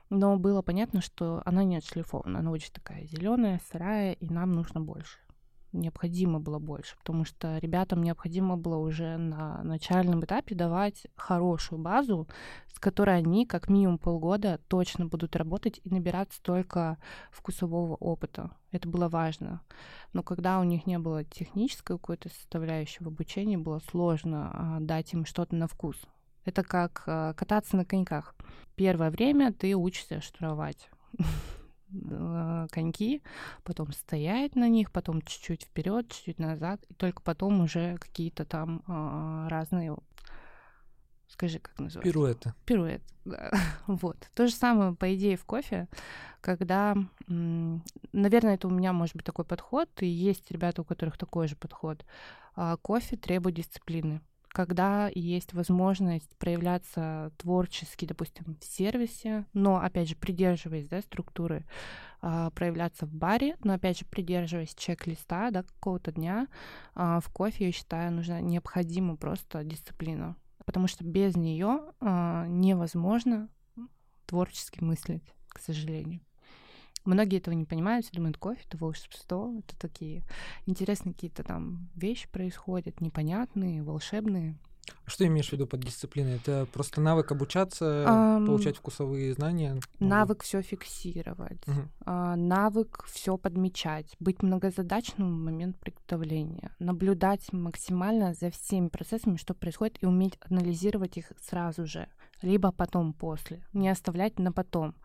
Но 0.09 0.38
было 0.38 0.62
понятно, 0.62 1.01
что 1.01 1.41
она 1.45 1.63
не 1.63 1.77
отшлифована, 1.77 2.39
она 2.39 2.51
очень 2.51 2.74
такая 2.74 3.05
зеленая, 3.05 3.62
сырая, 3.71 4.13
и 4.13 4.29
нам 4.29 4.53
нужно 4.53 4.81
больше 4.81 5.19
необходимо 5.72 6.40
было 6.40 6.60
больше, 6.60 6.96
потому 6.98 7.26
что 7.26 7.58
ребятам 7.58 8.04
необходимо 8.04 8.58
было 8.58 8.78
уже 8.78 9.18
на 9.18 9.64
начальном 9.64 10.24
этапе 10.24 10.56
давать 10.56 11.08
хорошую 11.16 11.80
базу, 11.80 12.28
с 12.74 12.80
которой 12.80 13.18
они 13.18 13.46
как 13.46 13.70
минимум 13.70 13.98
полгода 13.98 14.60
точно 14.68 15.06
будут 15.06 15.36
работать 15.36 15.82
и 15.84 15.90
набирать 15.90 16.32
столько 16.34 16.98
вкусового 17.32 17.96
опыта. 17.96 18.52
Это 18.72 18.88
было 18.88 19.10
важно. 19.10 19.62
Но 20.14 20.24
когда 20.24 20.60
у 20.60 20.64
них 20.64 20.86
не 20.86 21.00
было 21.00 21.24
технической 21.24 21.98
какой-то 21.98 22.30
составляющей 22.30 23.04
в 23.04 23.08
обучении, 23.08 23.58
было 23.58 23.80
сложно 23.90 24.52
а, 24.54 24.78
дать 24.80 25.14
им 25.14 25.26
что-то 25.26 25.56
на 25.56 25.68
вкус. 25.68 25.98
Это 26.46 26.64
как 26.64 27.04
а, 27.08 27.34
кататься 27.34 27.76
на 27.76 27.86
коньках. 27.86 28.36
Первое 28.76 29.12
время 29.12 29.52
ты 29.52 29.76
учишься 29.76 30.22
штурмовать 30.22 30.90
Э, 31.18 31.24
коньки, 32.72 33.22
потом 33.63 33.91
стоять 33.91 34.55
на 34.55 34.67
них, 34.69 34.91
потом 34.91 35.22
чуть-чуть 35.22 35.63
вперед, 35.63 36.10
чуть-чуть 36.12 36.39
назад, 36.39 36.84
и 36.89 36.93
только 36.93 37.22
потом 37.22 37.62
уже 37.62 37.98
какие-то 37.98 38.46
там 38.46 38.84
э, 38.88 39.48
разные 39.50 39.96
Скажи, 41.29 41.60
как 41.60 41.77
называется? 41.79 42.12
Пируэты. 42.12 42.53
Пируэт, 42.65 43.01
да. 43.24 43.51
вот. 43.88 44.17
То 44.34 44.48
же 44.48 44.53
самое, 44.53 44.96
по 44.96 45.13
идее, 45.15 45.38
в 45.38 45.46
кофе, 45.46 45.88
когда, 46.41 46.96
наверное, 47.27 48.55
это 48.55 48.67
у 48.67 48.72
меня 48.72 48.93
может 48.93 49.15
быть 49.15 49.25
такой 49.25 49.46
подход, 49.46 49.89
и 50.01 50.08
есть 50.08 50.50
ребята, 50.50 50.81
у 50.81 50.86
которых 50.86 51.17
такой 51.17 51.48
же 51.48 51.55
подход. 51.55 52.03
А 52.55 52.77
кофе 52.77 53.15
требует 53.15 53.55
дисциплины 53.55 54.22
когда 54.50 55.10
есть 55.13 55.53
возможность 55.53 56.36
проявляться 56.38 57.32
творчески, 57.38 58.06
допустим, 58.06 58.58
в 58.60 58.65
сервисе, 58.65 59.46
но, 59.53 59.77
опять 59.77 60.10
же, 60.10 60.15
придерживаясь 60.15 60.88
да, 60.88 61.01
структуры, 61.01 61.65
э, 62.22 62.50
проявляться 62.53 63.06
в 63.06 63.13
баре, 63.13 63.56
но, 63.63 63.74
опять 63.74 64.00
же, 64.00 64.06
придерживаясь 64.06 64.75
чек-листа 64.75 65.51
да, 65.51 65.63
какого-то 65.63 66.12
дня, 66.12 66.48
э, 66.96 67.20
в 67.24 67.29
кофе, 67.32 67.68
я 67.68 67.72
считаю, 67.72 68.12
нужна 68.12 68.41
необходима 68.41 69.15
просто 69.15 69.63
дисциплина, 69.63 70.36
потому 70.65 70.88
что 70.88 71.03
без 71.03 71.36
нее 71.36 71.82
э, 72.01 72.46
невозможно 72.48 73.50
творчески 74.25 74.84
мыслить, 74.84 75.34
к 75.48 75.60
сожалению. 75.60 76.22
Многие 77.06 77.38
этого 77.38 77.56
не 77.56 77.65
понимают, 77.65 78.06
все 78.06 78.15
думают, 78.15 78.38
кофе— 78.38 78.62
это 78.68 78.77
волшебство, 78.77 79.53
это 79.58 79.75
такие 79.77 80.24
интересные 80.65 81.13
какие-то 81.13 81.44
там 81.44 81.89
вещи 81.96 82.27
происходят, 82.29 83.01
непонятные, 83.01 83.84
волшебные. 83.84 84.58
Что 85.05 85.25
имеешь 85.25 85.50
в 85.50 85.53
виду 85.53 85.67
под 85.67 85.81
дисциплиной? 85.81 86.36
Это 86.36 86.67
просто 86.72 87.01
навык 87.01 87.31
обучаться, 87.31 88.05
um, 88.08 88.46
получать 88.46 88.77
вкусовые 88.77 89.34
знания? 89.34 89.79
Навык 90.00 90.43
все 90.43 90.62
фиксировать, 90.62 91.62
uh-huh. 91.65 91.88
uh, 92.05 92.36
навык 92.36 93.05
все 93.08 93.38
подмечать, 93.38 94.15
быть 94.19 94.43
многозадачным 94.43 95.27
в 95.27 95.43
момент 95.46 95.77
приготовления, 95.79 96.75
наблюдать 96.79 97.51
максимально 97.51 98.34
за 98.34 98.51
всеми 98.51 98.89
процессами, 98.89 99.38
что 99.38 99.53
происходит, 99.53 99.98
и 100.01 100.05
уметь 100.05 100.38
анализировать 100.50 101.17
их 101.17 101.31
сразу 101.41 101.86
же, 101.86 102.08
либо 102.41 102.72
потом 102.72 103.13
после, 103.13 103.65
не 103.74 103.89
оставлять 103.89 104.39
на 104.39 104.51
потом 104.51 104.96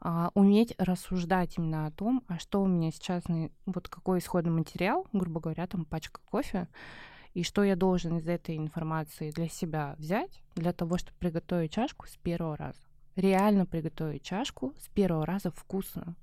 а, 0.00 0.30
уметь 0.34 0.74
рассуждать 0.78 1.58
именно 1.58 1.86
о 1.86 1.90
том, 1.90 2.22
а 2.28 2.38
что 2.38 2.62
у 2.62 2.66
меня 2.66 2.90
сейчас, 2.92 3.24
вот 3.66 3.88
какой 3.88 4.20
исходный 4.20 4.52
материал, 4.52 5.06
грубо 5.12 5.40
говоря, 5.40 5.66
там 5.66 5.84
пачка 5.84 6.20
кофе, 6.24 6.68
и 7.34 7.42
что 7.42 7.62
я 7.62 7.76
должен 7.76 8.18
из 8.18 8.28
этой 8.28 8.56
информации 8.56 9.30
для 9.30 9.48
себя 9.48 9.94
взять 9.98 10.42
для 10.54 10.72
того, 10.72 10.98
чтобы 10.98 11.16
приготовить 11.18 11.72
чашку 11.72 12.06
с 12.06 12.16
первого 12.16 12.56
раза. 12.56 12.80
Реально 13.16 13.66
приготовить 13.66 14.22
чашку 14.22 14.74
с 14.78 14.88
первого 14.88 15.26
раза 15.26 15.50
вкусно. 15.50 16.16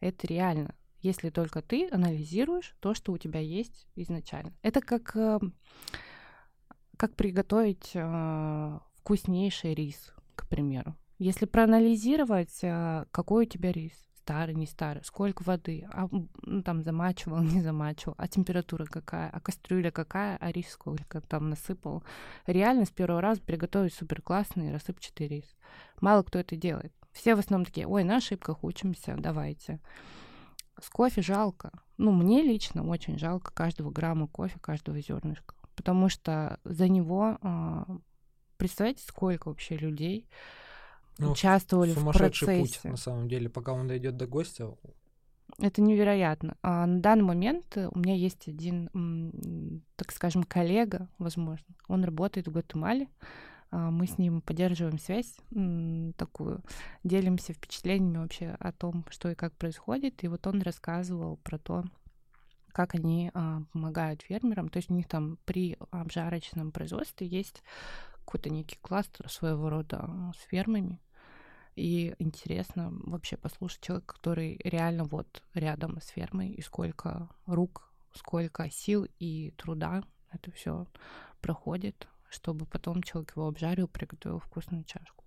Это 0.00 0.26
реально, 0.26 0.74
если 1.00 1.30
только 1.30 1.62
ты 1.62 1.88
анализируешь 1.90 2.74
то, 2.80 2.94
что 2.94 3.12
у 3.12 3.18
тебя 3.18 3.40
есть 3.40 3.86
изначально. 3.94 4.52
Это 4.62 4.80
как, 4.80 5.14
э, 5.16 5.38
как 6.96 7.14
приготовить 7.14 7.92
э, 7.94 8.78
вкуснейший 8.96 9.74
рис, 9.74 10.12
к 10.34 10.48
примеру. 10.48 10.96
Если 11.18 11.46
проанализировать, 11.46 12.58
э, 12.62 13.04
какой 13.10 13.46
у 13.46 13.48
тебя 13.48 13.70
рис, 13.70 13.94
старый, 14.22 14.54
не 14.54 14.66
старый, 14.66 15.04
сколько 15.04 15.42
воды, 15.42 15.86
а, 15.92 16.08
ну, 16.42 16.62
там 16.62 16.82
замачивал, 16.82 17.42
не 17.42 17.60
замачивал, 17.60 18.14
а 18.18 18.28
температура 18.28 18.84
какая, 18.84 19.28
а 19.30 19.40
кастрюля 19.40 19.90
какая, 19.90 20.36
а 20.40 20.52
рис 20.52 20.70
сколько 20.70 21.20
там 21.20 21.50
насыпал. 21.50 22.02
Реально 22.46 22.84
с 22.84 22.90
первого 22.90 23.20
раза 23.20 23.40
приготовить 23.42 23.94
супер 23.94 24.22
классный 24.22 24.72
рассыпчатый 24.72 25.28
рис. 25.28 25.56
Мало 26.00 26.22
кто 26.22 26.38
это 26.38 26.56
делает. 26.56 26.92
Все 27.12 27.34
в 27.34 27.40
основном 27.40 27.66
такие, 27.66 27.86
ой, 27.86 28.04
на 28.04 28.16
ошибках 28.16 28.62
учимся, 28.64 29.16
давайте. 29.18 29.80
С 30.80 30.88
кофе 30.88 31.20
жалко. 31.20 31.70
Ну, 31.98 32.12
мне 32.12 32.42
лично 32.42 32.86
очень 32.86 33.18
жалко 33.18 33.52
каждого 33.52 33.90
грамма 33.90 34.28
кофе, 34.28 34.58
каждого 34.60 35.00
зернышка. 35.00 35.54
Потому 35.74 36.08
что 36.08 36.58
за 36.64 36.88
него, 36.88 37.38
а, 37.42 37.86
представляете, 38.56 39.04
сколько 39.06 39.48
вообще 39.48 39.76
людей 39.76 40.28
ну, 41.18 41.32
участвовали 41.32 41.92
в 41.92 42.04
процессе. 42.12 42.60
путь, 42.60 42.80
на 42.84 42.96
самом 42.96 43.28
деле, 43.28 43.48
пока 43.48 43.72
он 43.72 43.88
дойдет 43.88 44.16
до 44.16 44.26
гостя. 44.26 44.74
Это 45.58 45.82
невероятно. 45.82 46.56
А 46.62 46.86
на 46.86 47.00
данный 47.00 47.24
момент 47.24 47.76
у 47.76 47.98
меня 47.98 48.14
есть 48.14 48.48
один, 48.48 49.82
так 49.96 50.12
скажем, 50.12 50.44
коллега, 50.44 51.08
возможно. 51.18 51.66
Он 51.88 52.04
работает 52.04 52.48
в 52.48 52.52
Гватемале. 52.52 53.08
А, 53.70 53.90
мы 53.90 54.06
с 54.06 54.18
ним 54.18 54.42
поддерживаем 54.42 54.98
связь 54.98 55.34
такую, 56.16 56.62
делимся 57.04 57.54
впечатлениями 57.54 58.18
вообще 58.18 58.56
о 58.60 58.70
том, 58.72 59.04
что 59.08 59.30
и 59.30 59.34
как 59.34 59.54
происходит. 59.54 60.22
И 60.24 60.28
вот 60.28 60.46
он 60.46 60.62
рассказывал 60.62 61.38
про 61.38 61.58
то, 61.58 61.84
как 62.72 62.94
они 62.94 63.30
а, 63.34 63.62
помогают 63.72 64.22
фермерам. 64.22 64.68
То 64.68 64.78
есть 64.78 64.90
у 64.90 64.94
них 64.94 65.08
там 65.08 65.38
при 65.44 65.78
обжарочном 65.90 66.70
производстве 66.70 67.26
есть 67.26 67.62
какой-то 68.24 68.50
некий 68.50 68.78
кластер 68.80 69.30
своего 69.30 69.70
рода 69.70 70.32
с 70.36 70.42
фермами. 70.48 71.00
И 71.74 72.14
интересно 72.18 72.90
вообще 72.92 73.36
послушать 73.36 73.80
человека, 73.80 74.14
который 74.14 74.60
реально 74.62 75.04
вот 75.04 75.42
рядом 75.54 76.00
с 76.00 76.08
фермой, 76.08 76.50
и 76.50 76.60
сколько 76.60 77.28
рук, 77.46 77.92
сколько 78.14 78.70
сил 78.70 79.06
и 79.18 79.52
труда 79.56 80.02
это 80.30 80.50
все 80.50 80.86
проходит, 81.40 82.08
чтобы 82.28 82.66
потом 82.66 83.02
человек 83.02 83.32
его 83.36 83.48
обжарил, 83.48 83.88
приготовил 83.88 84.38
вкусную 84.38 84.84
чашку. 84.84 85.24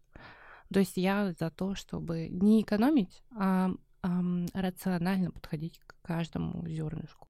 То 0.74 0.80
есть 0.80 0.98
я 0.98 1.34
за 1.40 1.52
то, 1.52 1.76
чтобы 1.76 2.28
не 2.28 2.62
экономить, 2.62 3.24
а, 3.36 3.72
а 4.02 4.22
рационально 4.54 5.32
подходить 5.32 5.80
к 5.80 5.96
каждому 6.02 6.68
зернышку. 6.68 7.28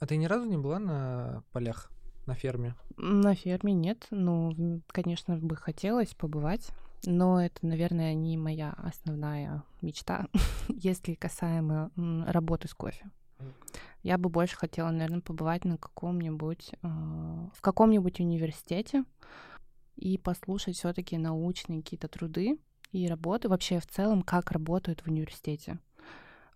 А 0.00 0.06
ты 0.06 0.16
ни 0.16 0.24
разу 0.24 0.46
не 0.46 0.56
была 0.56 0.78
на 0.78 1.44
полях, 1.52 1.90
на 2.26 2.34
ферме? 2.34 2.74
На 2.96 3.34
ферме 3.34 3.74
нет. 3.74 4.06
Ну, 4.10 4.80
конечно, 4.86 5.36
бы 5.36 5.56
хотелось 5.56 6.14
побывать. 6.14 6.70
Но 7.04 7.42
это, 7.42 7.66
наверное, 7.66 8.14
не 8.14 8.38
моя 8.38 8.74
основная 8.78 9.62
мечта, 9.82 10.26
если 10.68 11.14
касаемо 11.14 11.90
работы 12.26 12.66
с 12.66 12.74
кофе. 12.74 13.10
Я 14.02 14.16
бы 14.16 14.30
больше 14.30 14.56
хотела, 14.56 14.90
наверное, 14.90 15.20
побывать 15.20 15.66
на 15.66 15.76
каком-нибудь, 15.76 16.72
э, 16.72 16.86
в 16.86 17.60
каком-нибудь 17.60 18.20
университете 18.20 19.04
и 19.96 20.16
послушать 20.16 20.76
все-таки 20.76 21.18
научные 21.18 21.82
какие-то 21.82 22.08
труды 22.08 22.58
и 22.92 23.06
работы, 23.06 23.50
вообще 23.50 23.80
в 23.80 23.86
целом, 23.86 24.22
как 24.22 24.50
работают 24.50 25.00
в 25.00 25.08
университете 25.08 25.78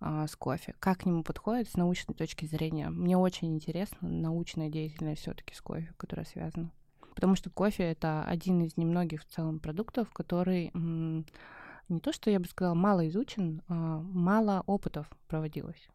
а, 0.00 0.26
с 0.26 0.36
кофе. 0.36 0.74
Как 0.78 1.00
к 1.00 1.06
нему 1.06 1.22
подходит 1.22 1.68
с 1.68 1.76
научной 1.76 2.14
точки 2.14 2.46
зрения? 2.46 2.90
Мне 2.90 3.16
очень 3.16 3.54
интересна 3.54 4.08
научная 4.08 4.68
деятельность 4.68 5.22
все-таки 5.22 5.54
с 5.54 5.60
кофе, 5.60 5.92
которая 5.96 6.26
связана. 6.26 6.70
Потому 7.14 7.36
что 7.36 7.50
кофе 7.50 7.84
это 7.84 8.24
один 8.24 8.62
из 8.62 8.76
немногих 8.76 9.22
в 9.22 9.26
целом 9.26 9.60
продуктов, 9.60 10.10
который 10.10 10.72
не 10.74 12.00
то, 12.00 12.12
что 12.12 12.30
я 12.30 12.40
бы 12.40 12.46
сказала, 12.46 12.74
мало 12.74 13.06
изучен, 13.08 13.62
а 13.68 14.00
мало 14.00 14.64
опытов 14.66 15.08
проводилось, 15.28 15.88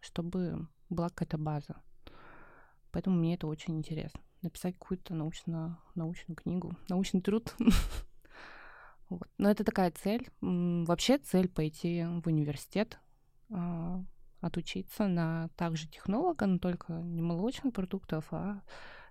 чтобы 0.00 0.66
была 0.88 1.10
какая-то 1.10 1.38
база. 1.38 1.76
Поэтому 2.90 3.16
мне 3.16 3.34
это 3.34 3.46
очень 3.46 3.76
интересно. 3.78 4.20
Написать 4.42 4.74
какую-то 4.78 5.14
научно, 5.14 5.78
научную 5.94 6.36
книгу, 6.36 6.74
научный 6.88 7.20
труд. 7.20 7.54
Вот. 9.10 9.28
Но 9.38 9.50
это 9.50 9.64
такая 9.64 9.90
цель. 9.90 10.28
Вообще 10.40 11.18
цель 11.18 11.48
пойти 11.48 12.04
в 12.04 12.26
университет, 12.26 12.98
а, 13.50 14.02
отучиться 14.40 15.08
на 15.08 15.48
также 15.56 15.88
технолога, 15.88 16.46
но 16.46 16.58
только 16.58 16.92
не 16.92 17.20
молочных 17.20 17.74
продуктов, 17.74 18.26
а 18.30 18.62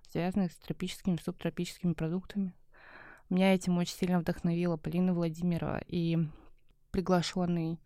связанных 0.08 0.52
с 0.52 0.56
тропическими, 0.56 1.18
субтропическими 1.22 1.92
продуктами. 1.92 2.54
Меня 3.28 3.54
этим 3.54 3.78
очень 3.78 3.94
сильно 3.94 4.18
вдохновила 4.18 4.76
Полина 4.76 5.12
Владимирова 5.14 5.80
и 5.86 6.18
приглашенный 6.90 7.78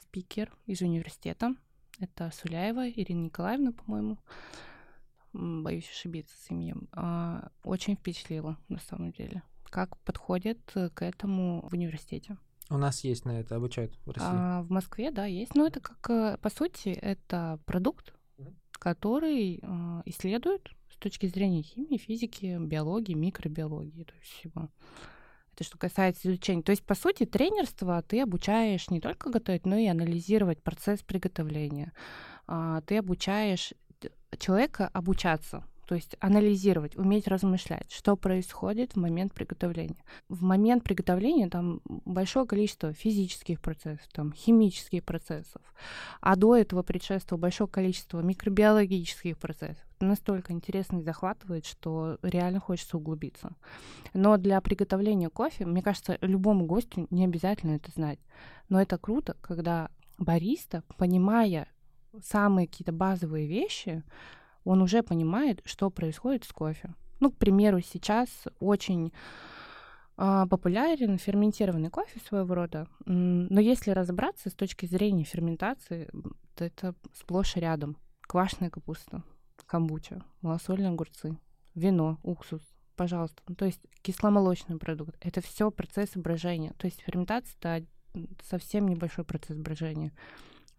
спикер 0.00 0.52
из 0.66 0.80
университета. 0.80 1.54
Это 2.00 2.30
Суляева 2.32 2.88
Ирина 2.88 3.24
Николаевна, 3.26 3.72
по-моему. 3.72 4.18
Боюсь 5.32 5.88
ошибиться 5.90 6.34
с 6.36 6.50
именем. 6.50 6.88
А, 6.92 7.50
очень 7.62 7.94
впечатлила, 7.94 8.56
на 8.68 8.78
самом 8.80 9.12
деле. 9.12 9.42
Как 9.70 9.96
подходят 9.98 10.58
к 10.72 11.02
этому 11.02 11.66
в 11.68 11.72
университете. 11.72 12.36
У 12.70 12.76
нас 12.76 13.02
есть 13.02 13.24
на 13.24 13.40
это, 13.40 13.56
обучают 13.56 13.94
в 14.04 14.10
России. 14.10 14.28
А, 14.30 14.62
в 14.62 14.70
Москве, 14.70 15.10
да, 15.10 15.24
есть. 15.24 15.54
Но 15.54 15.66
это 15.66 15.80
как, 15.80 16.10
э, 16.10 16.36
по 16.38 16.50
сути, 16.50 16.90
это 16.90 17.58
продукт, 17.64 18.12
который 18.72 19.60
э, 19.62 20.02
исследует 20.04 20.70
с 20.90 20.96
точки 20.96 21.26
зрения 21.26 21.62
химии, 21.62 21.96
физики, 21.96 22.58
биологии, 22.60 23.14
микробиологии, 23.14 24.04
то 24.04 24.14
есть 24.16 24.30
всего. 24.30 24.68
Это 25.54 25.64
что 25.64 25.78
касается 25.78 26.28
изучения. 26.28 26.62
То 26.62 26.70
есть, 26.70 26.84
по 26.84 26.94
сути, 26.94 27.24
тренерство 27.24 28.02
ты 28.02 28.20
обучаешь 28.20 28.90
не 28.90 29.00
только 29.00 29.30
готовить, 29.30 29.64
но 29.64 29.76
и 29.76 29.86
анализировать 29.86 30.62
процесс 30.62 31.00
приготовления. 31.02 31.92
А, 32.46 32.82
ты 32.82 32.98
обучаешь 32.98 33.72
человека 34.38 34.88
обучаться 34.92 35.64
то 35.88 35.94
есть 35.94 36.16
анализировать, 36.20 36.96
уметь 36.96 37.26
размышлять, 37.26 37.90
что 37.90 38.14
происходит 38.14 38.92
в 38.92 38.96
момент 38.98 39.32
приготовления. 39.32 40.04
В 40.28 40.42
момент 40.42 40.84
приготовления 40.84 41.48
там 41.48 41.80
большое 41.86 42.46
количество 42.46 42.92
физических 42.92 43.58
процессов, 43.58 44.06
там 44.12 44.34
химических 44.34 45.02
процессов, 45.02 45.62
а 46.20 46.36
до 46.36 46.54
этого 46.54 46.82
предшествовало 46.82 47.40
большое 47.40 47.70
количество 47.70 48.20
микробиологических 48.20 49.38
процессов. 49.38 49.82
Настолько 49.98 50.52
интересно 50.52 50.98
и 50.98 51.02
захватывает, 51.02 51.64
что 51.64 52.18
реально 52.20 52.60
хочется 52.60 52.98
углубиться. 52.98 53.52
Но 54.12 54.36
для 54.36 54.60
приготовления 54.60 55.30
кофе, 55.30 55.64
мне 55.64 55.82
кажется, 55.82 56.18
любому 56.20 56.66
гостю 56.66 57.06
не 57.08 57.24
обязательно 57.24 57.76
это 57.76 57.90
знать. 57.92 58.18
Но 58.68 58.78
это 58.78 58.98
круто, 58.98 59.38
когда 59.40 59.90
бариста, 60.18 60.82
понимая 60.98 61.66
самые 62.22 62.66
какие-то 62.66 62.92
базовые 62.92 63.46
вещи, 63.46 64.04
он 64.68 64.82
уже 64.82 65.02
понимает, 65.02 65.62
что 65.64 65.88
происходит 65.88 66.44
с 66.44 66.52
кофе. 66.52 66.94
Ну, 67.20 67.30
к 67.30 67.38
примеру, 67.38 67.80
сейчас 67.80 68.28
очень 68.60 69.14
э, 70.18 70.46
популярен 70.48 71.16
ферментированный 71.16 71.88
кофе 71.88 72.20
своего 72.20 72.54
рода, 72.54 72.86
но 73.06 73.60
если 73.60 73.92
разобраться 73.92 74.50
с 74.50 74.52
точки 74.52 74.84
зрения 74.84 75.24
ферментации, 75.24 76.10
то 76.54 76.64
это 76.66 76.94
сплошь 77.14 77.56
и 77.56 77.60
рядом. 77.60 77.96
Квашеная 78.20 78.68
капуста, 78.68 79.22
камбуча, 79.64 80.22
малосольные 80.42 80.90
огурцы, 80.90 81.38
вино, 81.74 82.18
уксус, 82.22 82.60
пожалуйста. 82.94 83.42
Ну, 83.48 83.54
то 83.54 83.64
есть 83.64 83.80
кисломолочный 84.02 84.76
продукт. 84.76 85.16
Это 85.20 85.40
все 85.40 85.70
процесс 85.70 86.10
брожения. 86.14 86.74
То 86.76 86.86
есть 86.86 87.00
ферментация— 87.00 87.86
это 88.12 88.44
совсем 88.44 88.86
небольшой 88.86 89.24
процесс 89.24 89.56
брожения. 89.56 90.12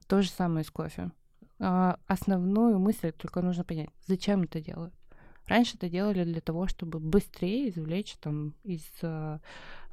То 0.05 0.21
же 0.21 0.29
самое 0.29 0.63
с 0.63 0.69
кофе. 0.69 1.11
А, 1.59 1.97
основную 2.07 2.79
мысль 2.79 3.11
только 3.11 3.41
нужно 3.41 3.63
понять, 3.63 3.89
зачем 4.07 4.43
это 4.43 4.61
делают. 4.61 4.93
Раньше 5.47 5.77
это 5.77 5.89
делали 5.89 6.23
для 6.23 6.41
того, 6.41 6.67
чтобы 6.67 6.99
быстрее 6.99 7.69
извлечь 7.69 8.15
там 8.17 8.53
из 8.63 8.85
а, 9.01 9.39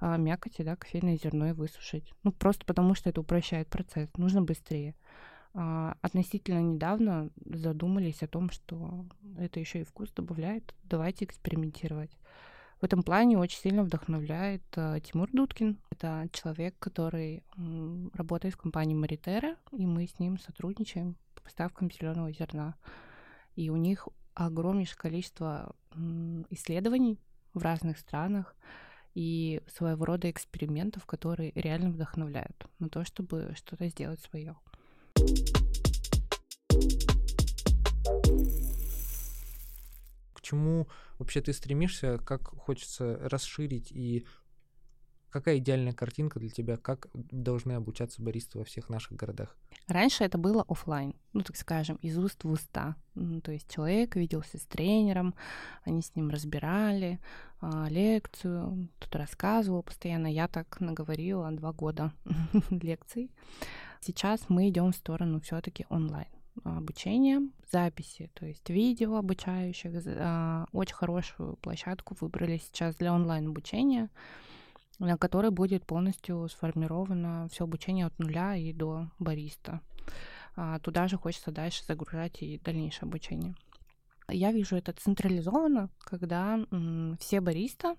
а, 0.00 0.16
мякоти, 0.18 0.62
да, 0.62 0.76
кофейное 0.76 1.16
зерно 1.16 1.48
и 1.48 1.52
высушить. 1.52 2.12
Ну, 2.24 2.32
просто 2.32 2.66
потому 2.66 2.94
что 2.94 3.08
это 3.08 3.22
упрощает 3.22 3.68
процесс. 3.68 4.10
Нужно 4.18 4.42
быстрее. 4.42 4.94
А, 5.54 5.96
относительно 6.02 6.60
недавно 6.60 7.30
задумались 7.46 8.22
о 8.22 8.28
том, 8.28 8.50
что 8.50 9.06
это 9.38 9.58
еще 9.58 9.80
и 9.80 9.84
вкус 9.84 10.10
добавляет. 10.12 10.74
Давайте 10.84 11.24
экспериментировать. 11.24 12.10
В 12.78 12.84
этом 12.84 13.02
плане 13.02 13.38
очень 13.38 13.58
сильно 13.58 13.82
вдохновляет 13.82 14.62
uh, 14.72 15.00
Тимур 15.00 15.30
Дудкин. 15.32 15.78
Это 15.90 16.28
человек, 16.30 16.74
который 16.78 17.42
м, 17.56 18.10
работает 18.12 18.52
в 18.54 18.58
компании 18.58 18.94
Маритера, 18.94 19.56
и 19.72 19.86
мы 19.86 20.06
с 20.06 20.18
ним 20.18 20.38
сотрудничаем 20.38 21.16
поставкам 21.46 21.90
зеленого 21.92 22.32
зерна. 22.32 22.74
И 23.54 23.70
у 23.70 23.76
них 23.76 24.08
огромнейшее 24.34 24.98
количество 24.98 25.76
исследований 26.50 27.20
в 27.54 27.62
разных 27.62 27.98
странах 27.98 28.56
и 29.14 29.62
своего 29.68 30.04
рода 30.04 30.28
экспериментов, 30.28 31.06
которые 31.06 31.52
реально 31.54 31.90
вдохновляют 31.90 32.66
на 32.80 32.88
то, 32.88 33.04
чтобы 33.04 33.54
что-то 33.54 33.86
сделать 33.88 34.20
свое. 34.20 34.56
К 40.34 40.40
чему 40.42 40.88
вообще 41.18 41.40
ты 41.40 41.52
стремишься, 41.52 42.18
как 42.18 42.48
хочется 42.58 43.18
расширить 43.22 43.92
и 43.92 44.26
Какая 45.36 45.58
идеальная 45.58 45.92
картинка 45.92 46.40
для 46.40 46.48
тебя? 46.48 46.78
Как 46.78 47.08
должны 47.12 47.72
обучаться 47.72 48.22
баристы 48.22 48.56
во 48.56 48.64
всех 48.64 48.88
наших 48.88 49.18
городах? 49.18 49.54
Раньше 49.86 50.24
это 50.24 50.38
было 50.38 50.64
офлайн, 50.66 51.14
ну 51.36 51.42
так 51.42 51.56
скажем, 51.56 51.96
из 51.96 52.16
уст 52.18 52.44
в 52.44 52.50
уста. 52.50 52.96
То 53.44 53.52
есть 53.52 53.70
человек 53.70 54.16
виделся 54.16 54.58
с 54.58 54.62
тренером, 54.62 55.34
они 55.84 56.00
с 56.00 56.14
ним 56.16 56.30
разбирали 56.30 57.20
а, 57.60 57.88
лекцию, 57.90 58.88
кто-то 58.98 59.18
рассказывал 59.18 59.82
постоянно. 59.82 60.26
Я 60.26 60.48
так 60.48 60.80
наговорила 60.80 61.50
два 61.52 61.72
года 61.72 62.12
лекций. 62.70 63.30
Сейчас 64.00 64.48
мы 64.48 64.68
идем 64.70 64.92
в 64.92 64.96
сторону 64.96 65.40
все-таки 65.40 65.84
онлайн 65.90 66.28
обучения, 66.64 67.42
записи, 67.70 68.30
то 68.32 68.46
есть 68.46 68.70
видео 68.70 69.16
обучающих. 69.16 69.92
А, 70.06 70.66
очень 70.72 70.94
хорошую 70.94 71.56
площадку 71.56 72.16
выбрали 72.18 72.56
сейчас 72.56 72.96
для 72.96 73.12
онлайн 73.12 73.48
обучения 73.48 74.08
на 74.98 75.18
которой 75.18 75.50
будет 75.50 75.84
полностью 75.84 76.48
сформировано 76.48 77.48
все 77.52 77.64
обучение 77.64 78.06
от 78.06 78.18
нуля 78.18 78.56
и 78.56 78.72
до 78.72 79.10
бариста. 79.18 79.82
А, 80.56 80.78
туда 80.78 81.06
же 81.06 81.18
хочется 81.18 81.52
дальше 81.52 81.84
загружать 81.84 82.42
и 82.42 82.58
дальнейшее 82.58 83.06
обучение. 83.06 83.54
Я 84.28 84.50
вижу 84.50 84.76
это 84.76 84.92
централизованно, 84.92 85.90
когда 86.00 86.58
все 87.20 87.40
бариста, 87.40 87.96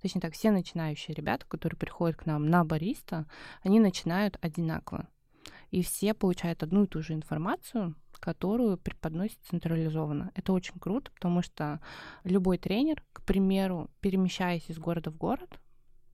точнее 0.00 0.20
так, 0.20 0.34
все 0.34 0.50
начинающие 0.50 1.14
ребята, 1.14 1.46
которые 1.46 1.78
приходят 1.78 2.16
к 2.16 2.26
нам 2.26 2.48
на 2.48 2.64
бариста, 2.64 3.26
они 3.62 3.80
начинают 3.80 4.38
одинаково. 4.40 5.08
И 5.70 5.82
все 5.82 6.14
получают 6.14 6.62
одну 6.62 6.84
и 6.84 6.86
ту 6.86 7.02
же 7.02 7.14
информацию, 7.14 7.96
которую 8.20 8.78
преподносит 8.78 9.38
централизованно. 9.48 10.30
Это 10.34 10.52
очень 10.52 10.78
круто, 10.78 11.10
потому 11.12 11.42
что 11.42 11.80
любой 12.24 12.58
тренер, 12.58 13.02
к 13.12 13.22
примеру, 13.22 13.90
перемещаясь 14.00 14.68
из 14.68 14.78
города 14.78 15.10
в 15.10 15.16
город, 15.16 15.60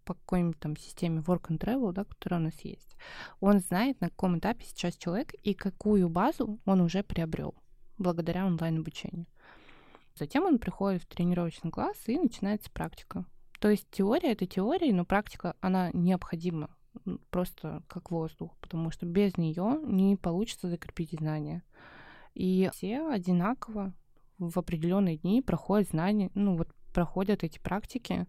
по 0.05 0.15
какой-нибудь 0.15 0.59
там 0.59 0.77
системе 0.77 1.21
work 1.21 1.49
and 1.49 1.59
travel, 1.59 1.93
да, 1.93 2.05
которая 2.05 2.41
у 2.41 2.45
нас 2.45 2.61
есть, 2.63 2.97
он 3.41 3.61
знает, 3.61 4.01
на 4.01 4.09
каком 4.09 4.39
этапе 4.39 4.65
сейчас 4.65 4.97
человек 4.97 5.35
и 5.43 5.55
какую 5.55 6.09
базу 6.09 6.59
он 6.65 6.81
уже 6.81 7.03
приобрел 7.03 7.55
благодаря 7.99 8.47
онлайн-обучению. 8.47 9.27
Затем 10.15 10.45
он 10.45 10.59
приходит 10.59 11.03
в 11.03 11.07
тренировочный 11.07 11.71
класс 11.71 11.97
и 12.07 12.19
начинается 12.19 12.71
практика. 12.71 13.25
То 13.61 13.69
есть 13.69 13.87
теория— 13.91 14.33
это 14.33 14.47
теория, 14.47 14.93
но 14.93 15.05
практика, 15.05 15.55
она 15.61 15.91
необходима 15.93 16.71
просто 17.31 17.83
как 17.89 18.11
воздух, 18.11 18.57
потому 18.61 18.91
что 18.91 19.07
без 19.07 19.37
нее 19.37 19.79
не 19.83 20.17
получится 20.17 20.69
закрепить 20.69 21.13
знания. 21.13 21.63
И 22.35 22.71
все 22.73 23.09
одинаково 23.09 23.95
в 24.39 24.59
определенные 24.59 25.19
дни 25.19 25.43
проходят 25.43 25.89
знания, 25.89 26.31
ну 26.35 26.57
вот 26.57 26.69
проходят 26.93 27.45
эти 27.45 27.59
практики, 27.59 28.27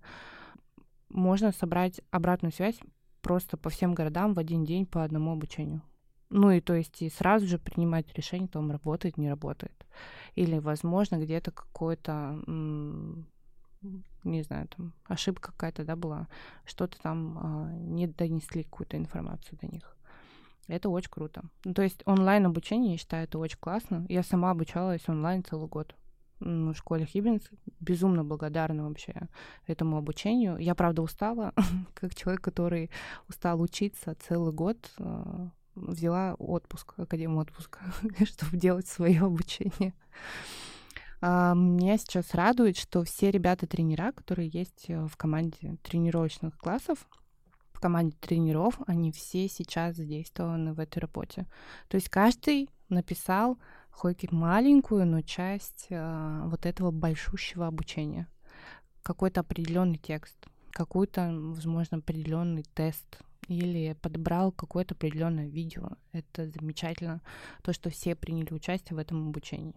можно 1.14 1.52
собрать 1.52 2.02
обратную 2.12 2.52
связь 2.52 2.80
просто 3.22 3.56
по 3.56 3.70
всем 3.70 3.94
городам 3.94 4.34
в 4.34 4.40
один 4.40 4.66
день 4.66 4.86
по 4.86 5.04
одному 5.04 5.32
обучению. 5.32 5.82
Ну 6.30 6.50
и 6.52 6.62
то 6.62 6.74
есть 6.74 7.02
и 7.02 7.10
сразу 7.10 7.46
же 7.46 7.60
принимать 7.60 8.12
решение, 8.16 8.48
там 8.48 8.72
работает, 8.72 9.18
не 9.18 9.30
работает. 9.30 9.86
Или, 10.36 10.58
возможно, 10.58 11.18
где-то 11.18 11.52
какой-то, 11.52 12.40
не 12.48 14.42
знаю, 14.42 14.68
там 14.76 14.94
ошибка 15.06 15.52
какая-то, 15.52 15.86
да, 15.86 15.96
была, 15.96 16.28
что-то 16.66 17.00
там 17.02 17.38
а, 17.38 17.72
не 17.74 18.08
донесли 18.08 18.64
какую-то 18.64 18.98
информацию 18.98 19.60
до 19.62 19.68
них. 19.68 19.96
Это 20.68 20.90
очень 20.90 21.12
круто. 21.12 21.44
Ну, 21.66 21.74
то 21.74 21.82
есть 21.82 22.02
онлайн 22.06 22.46
обучение, 22.46 22.94
я 22.94 22.98
считаю, 22.98 23.26
это 23.26 23.38
очень 23.38 23.60
классно. 23.60 24.06
Я 24.10 24.24
сама 24.24 24.52
обучалась 24.52 25.08
онлайн 25.08 25.44
целый 25.44 25.68
год 25.68 25.96
в 26.44 26.76
школе 26.76 27.06
Хиббинс. 27.06 27.44
Безумно 27.80 28.24
благодарна 28.24 28.88
вообще 28.88 29.14
этому 29.68 29.98
обучению. 29.98 30.58
Я, 30.58 30.76
правда, 30.76 31.02
устала, 31.02 31.54
как 31.94 32.16
человек, 32.16 32.42
который 32.42 32.90
устал 33.30 33.62
учиться 33.62 34.16
целый 34.28 34.54
год, 34.54 34.78
а, 35.00 35.50
взяла 35.76 36.36
отпуск, 36.36 36.94
академию 36.98 37.40
отпуска, 37.40 37.80
чтобы 38.26 38.58
делать 38.58 38.88
свое 38.88 39.22
обучение. 39.22 39.94
А, 41.22 41.54
меня 41.56 41.98
сейчас 41.98 42.34
радует, 42.34 42.78
что 42.78 43.04
все 43.04 43.32
ребята-тренера, 43.32 44.12
которые 44.12 44.50
есть 44.50 44.86
э, 44.90 45.08
в 45.08 45.16
команде 45.16 45.78
тренировочных 45.84 46.58
классов, 46.58 47.08
команде 47.84 48.16
тренеров, 48.18 48.80
они 48.88 49.12
все 49.12 49.50
сейчас 49.50 49.98
задействованы 49.98 50.72
в 50.72 50.80
этой 50.80 51.00
работе. 51.00 51.46
То 51.90 51.96
есть 51.96 52.08
каждый 52.08 52.70
написал 52.88 53.60
хоть 53.94 54.32
маленькую, 54.32 55.06
но 55.06 55.22
часть 55.22 55.88
э, 55.90 56.42
вот 56.46 56.66
этого 56.66 56.92
большущего 56.92 57.68
обучения. 57.68 58.28
Какой-то 59.04 59.42
определенный 59.42 59.98
текст, 59.98 60.36
какой-то, 60.72 61.30
возможно, 61.32 61.98
определенный 61.98 62.66
тест 62.74 63.20
или 63.48 63.96
подобрал 64.02 64.52
какое-то 64.52 64.96
определенное 64.96 65.48
видео. 65.48 65.90
Это 66.12 66.48
замечательно, 66.50 67.22
то, 67.62 67.72
что 67.72 67.90
все 67.90 68.16
приняли 68.16 68.54
участие 68.54 68.96
в 68.96 69.00
этом 69.00 69.30
обучении, 69.30 69.76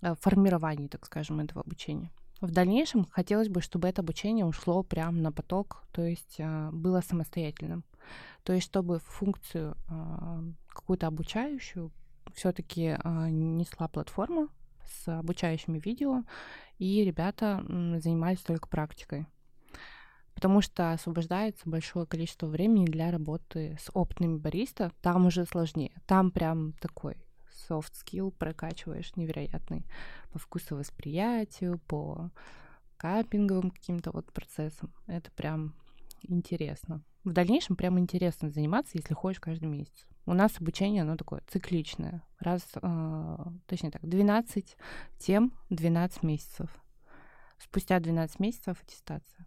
в 0.00 0.16
формировании, 0.16 0.88
так 0.88 1.06
скажем, 1.06 1.40
этого 1.40 1.62
обучения. 1.62 2.12
В 2.40 2.50
дальнейшем 2.50 3.06
хотелось 3.06 3.48
бы, 3.48 3.60
чтобы 3.60 3.88
это 3.88 4.02
обучение 4.02 4.44
ушло 4.44 4.82
прямо 4.82 5.16
на 5.18 5.32
поток, 5.32 5.84
то 5.92 6.02
есть 6.02 6.36
э, 6.38 6.70
было 6.72 7.00
самостоятельным. 7.00 7.84
То 8.42 8.52
есть 8.52 8.66
чтобы 8.66 8.98
функцию 8.98 9.76
э, 9.88 10.42
какую-то 10.68 11.06
обучающую 11.06 11.92
все-таки 12.34 12.96
э, 13.02 13.28
несла 13.30 13.88
платформа 13.88 14.48
с 14.84 15.08
обучающими 15.08 15.78
видео, 15.78 16.24
и 16.78 17.04
ребята 17.04 17.64
занимались 17.98 18.40
только 18.40 18.68
практикой. 18.68 19.26
Потому 20.34 20.60
что 20.60 20.92
освобождается 20.92 21.68
большое 21.68 22.06
количество 22.06 22.46
времени 22.46 22.86
для 22.86 23.10
работы 23.10 23.76
с 23.80 23.90
опытными 23.94 24.38
бариста. 24.38 24.90
Там 25.00 25.26
уже 25.26 25.44
сложнее. 25.44 25.92
Там 26.06 26.30
прям 26.30 26.72
такой 26.80 27.16
soft 27.68 27.92
skill 27.92 28.32
прокачиваешь 28.32 29.14
невероятный 29.14 29.86
по 30.32 30.38
вкусовосприятию, 30.38 31.78
по 31.86 32.30
капинговым 32.96 33.70
каким-то 33.70 34.10
вот 34.10 34.32
процессам. 34.32 34.92
Это 35.06 35.30
прям 35.32 35.74
интересно. 36.22 37.02
В 37.24 37.32
дальнейшем 37.32 37.76
прям 37.76 37.98
интересно 37.98 38.50
заниматься, 38.50 38.92
если 38.98 39.14
ходишь 39.14 39.40
каждый 39.40 39.66
месяц. 39.66 40.08
У 40.24 40.34
нас 40.34 40.60
обучение, 40.60 41.02
оно 41.02 41.16
такое 41.16 41.42
цикличное. 41.48 42.22
Раз, 42.38 42.62
э, 42.80 43.36
точнее 43.66 43.90
так, 43.90 44.02
12 44.06 44.76
тем, 45.18 45.52
12 45.70 46.22
месяцев. 46.22 46.70
Спустя 47.58 47.98
12 48.00 48.40
месяцев 48.40 48.76
аттестация. 48.82 49.46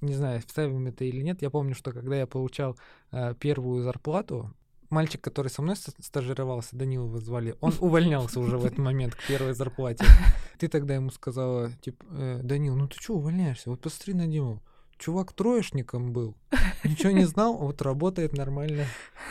не 0.00 0.14
знаю, 0.14 0.40
вставим 0.46 0.86
это 0.86 1.04
или 1.04 1.22
нет, 1.22 1.42
я 1.42 1.50
помню, 1.50 1.74
что 1.74 1.92
когда 1.92 2.16
я 2.16 2.26
получал 2.26 2.76
э, 3.12 3.34
первую 3.38 3.82
зарплату, 3.82 4.52
мальчик, 4.90 5.20
который 5.20 5.48
со 5.48 5.62
мной 5.62 5.76
стажировался, 5.76 6.76
Данил 6.76 7.06
его 7.06 7.18
звали, 7.18 7.56
он 7.60 7.74
увольнялся 7.80 8.40
уже 8.40 8.58
в 8.58 8.64
этот 8.64 8.78
момент 8.78 9.14
к 9.14 9.26
первой 9.26 9.54
зарплате. 9.54 10.04
Ты 10.58 10.68
тогда 10.68 10.94
ему 10.94 11.10
сказала, 11.10 11.72
типа, 11.82 12.04
э, 12.10 12.40
Данил, 12.42 12.76
ну 12.76 12.88
ты 12.88 12.96
что 13.00 13.14
увольняешься? 13.14 13.70
Вот 13.70 13.80
посмотри 13.80 14.14
на 14.14 14.26
Диму. 14.26 14.62
Чувак 14.98 15.34
троечником 15.34 16.14
был, 16.14 16.34
ничего 16.82 17.10
не 17.10 17.26
знал, 17.26 17.58
вот 17.58 17.82
работает 17.82 18.32
нормально. 18.32 18.86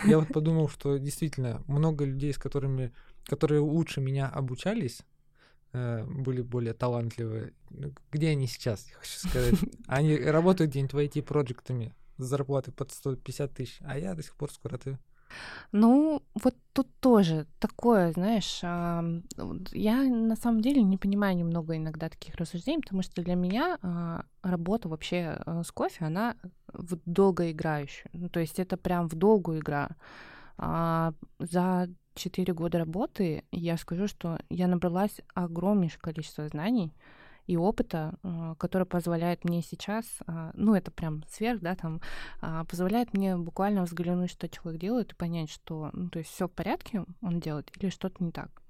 Я 0.06 0.20
вот 0.20 0.28
подумал, 0.28 0.70
что 0.70 0.98
действительно 0.98 1.63
много 1.65 2.06
людей, 2.06 2.32
с 2.34 2.38
которыми, 2.38 2.94
которые 3.26 3.62
лучше 3.62 4.00
меня 4.00 4.28
обучались, 4.30 5.02
Э, 5.76 6.06
были 6.06 6.41
более 6.41 6.74
талантливые. 6.74 7.52
Где 8.10 8.30
они 8.30 8.48
сейчас, 8.48 8.88
я 8.88 8.96
хочу 8.96 9.28
сказать? 9.28 9.56
Они 9.88 10.15
работают 10.15 10.72
где-нибудь 10.72 10.94
в 10.94 10.98
IT-проектами 10.98 11.94
с 12.18 12.24
зарплатой 12.24 12.74
под 12.74 12.94
150 12.94 13.54
тысяч, 13.54 13.78
а 13.82 14.00
я 14.00 14.13
до 14.13 14.24
сих 14.24 14.36
пор 14.36 14.54
скоротаю. 14.54 15.00
Ну, 15.71 16.21
вот 16.34 16.56
тут 16.74 16.88
тоже 17.00 17.48
такое, 17.60 18.12
знаешь, 18.12 18.62
я 18.62 20.04
на 20.04 20.36
самом 20.36 20.62
деле 20.62 20.84
не 20.84 20.98
понимаю 20.98 21.36
немного 21.36 21.76
иногда 21.76 22.10
таких 22.10 22.36
рассуждений, 22.36 22.82
потому 22.82 23.02
что 23.02 23.21
для 23.21 23.36
меня 23.36 23.78
а, 23.82 24.26
работа 24.41 24.89
вообще 24.89 25.38
э, 25.45 25.63
с 25.65 25.71
кофе, 25.71 26.06
она 26.06 26.36
долгоиграющая. 27.06 28.10
Ну, 28.13 28.30
то 28.30 28.39
есть 28.39 28.60
это 28.60 28.78
прям 28.78 29.10
в 29.10 29.15
долгую 29.15 29.60
игра. 29.60 29.89
А, 30.58 31.13
за 31.39 31.89
четыре 32.13 32.54
года 32.54 32.80
работы 32.80 33.43
я 33.52 33.78
скажу, 33.78 34.08
что 34.08 34.39
я 34.50 34.67
набралась 34.67 35.21
огромнейшее 35.34 36.00
количество 36.00 36.48
знаний 36.48 36.93
и 37.47 37.58
опыта, 37.58 38.15
а, 38.23 38.55
который 38.55 38.86
позволяет 38.86 39.43
мне 39.43 39.62
сейчас, 39.62 40.05
а, 40.27 40.51
ну 40.53 40.75
это 40.75 40.91
прям 40.91 41.23
сверх, 41.29 41.62
да, 41.62 41.75
там, 41.75 42.01
а, 42.41 42.65
позволяет 42.65 43.13
мне 43.13 43.38
буквально 43.38 43.84
взглянуть, 43.84 44.31
что 44.31 44.49
человек 44.49 44.81
делает, 44.81 45.12
и 45.12 45.15
понять, 45.15 45.49
что, 45.49 45.89
ну, 45.93 46.10
то 46.10 46.19
есть 46.19 46.31
все 46.31 46.47
в 46.47 46.51
порядке 46.51 47.05
он 47.21 47.39
делает 47.39 47.71
или 47.77 47.89
что-то 47.89 48.23
не 48.23 48.31
так. 48.31 48.64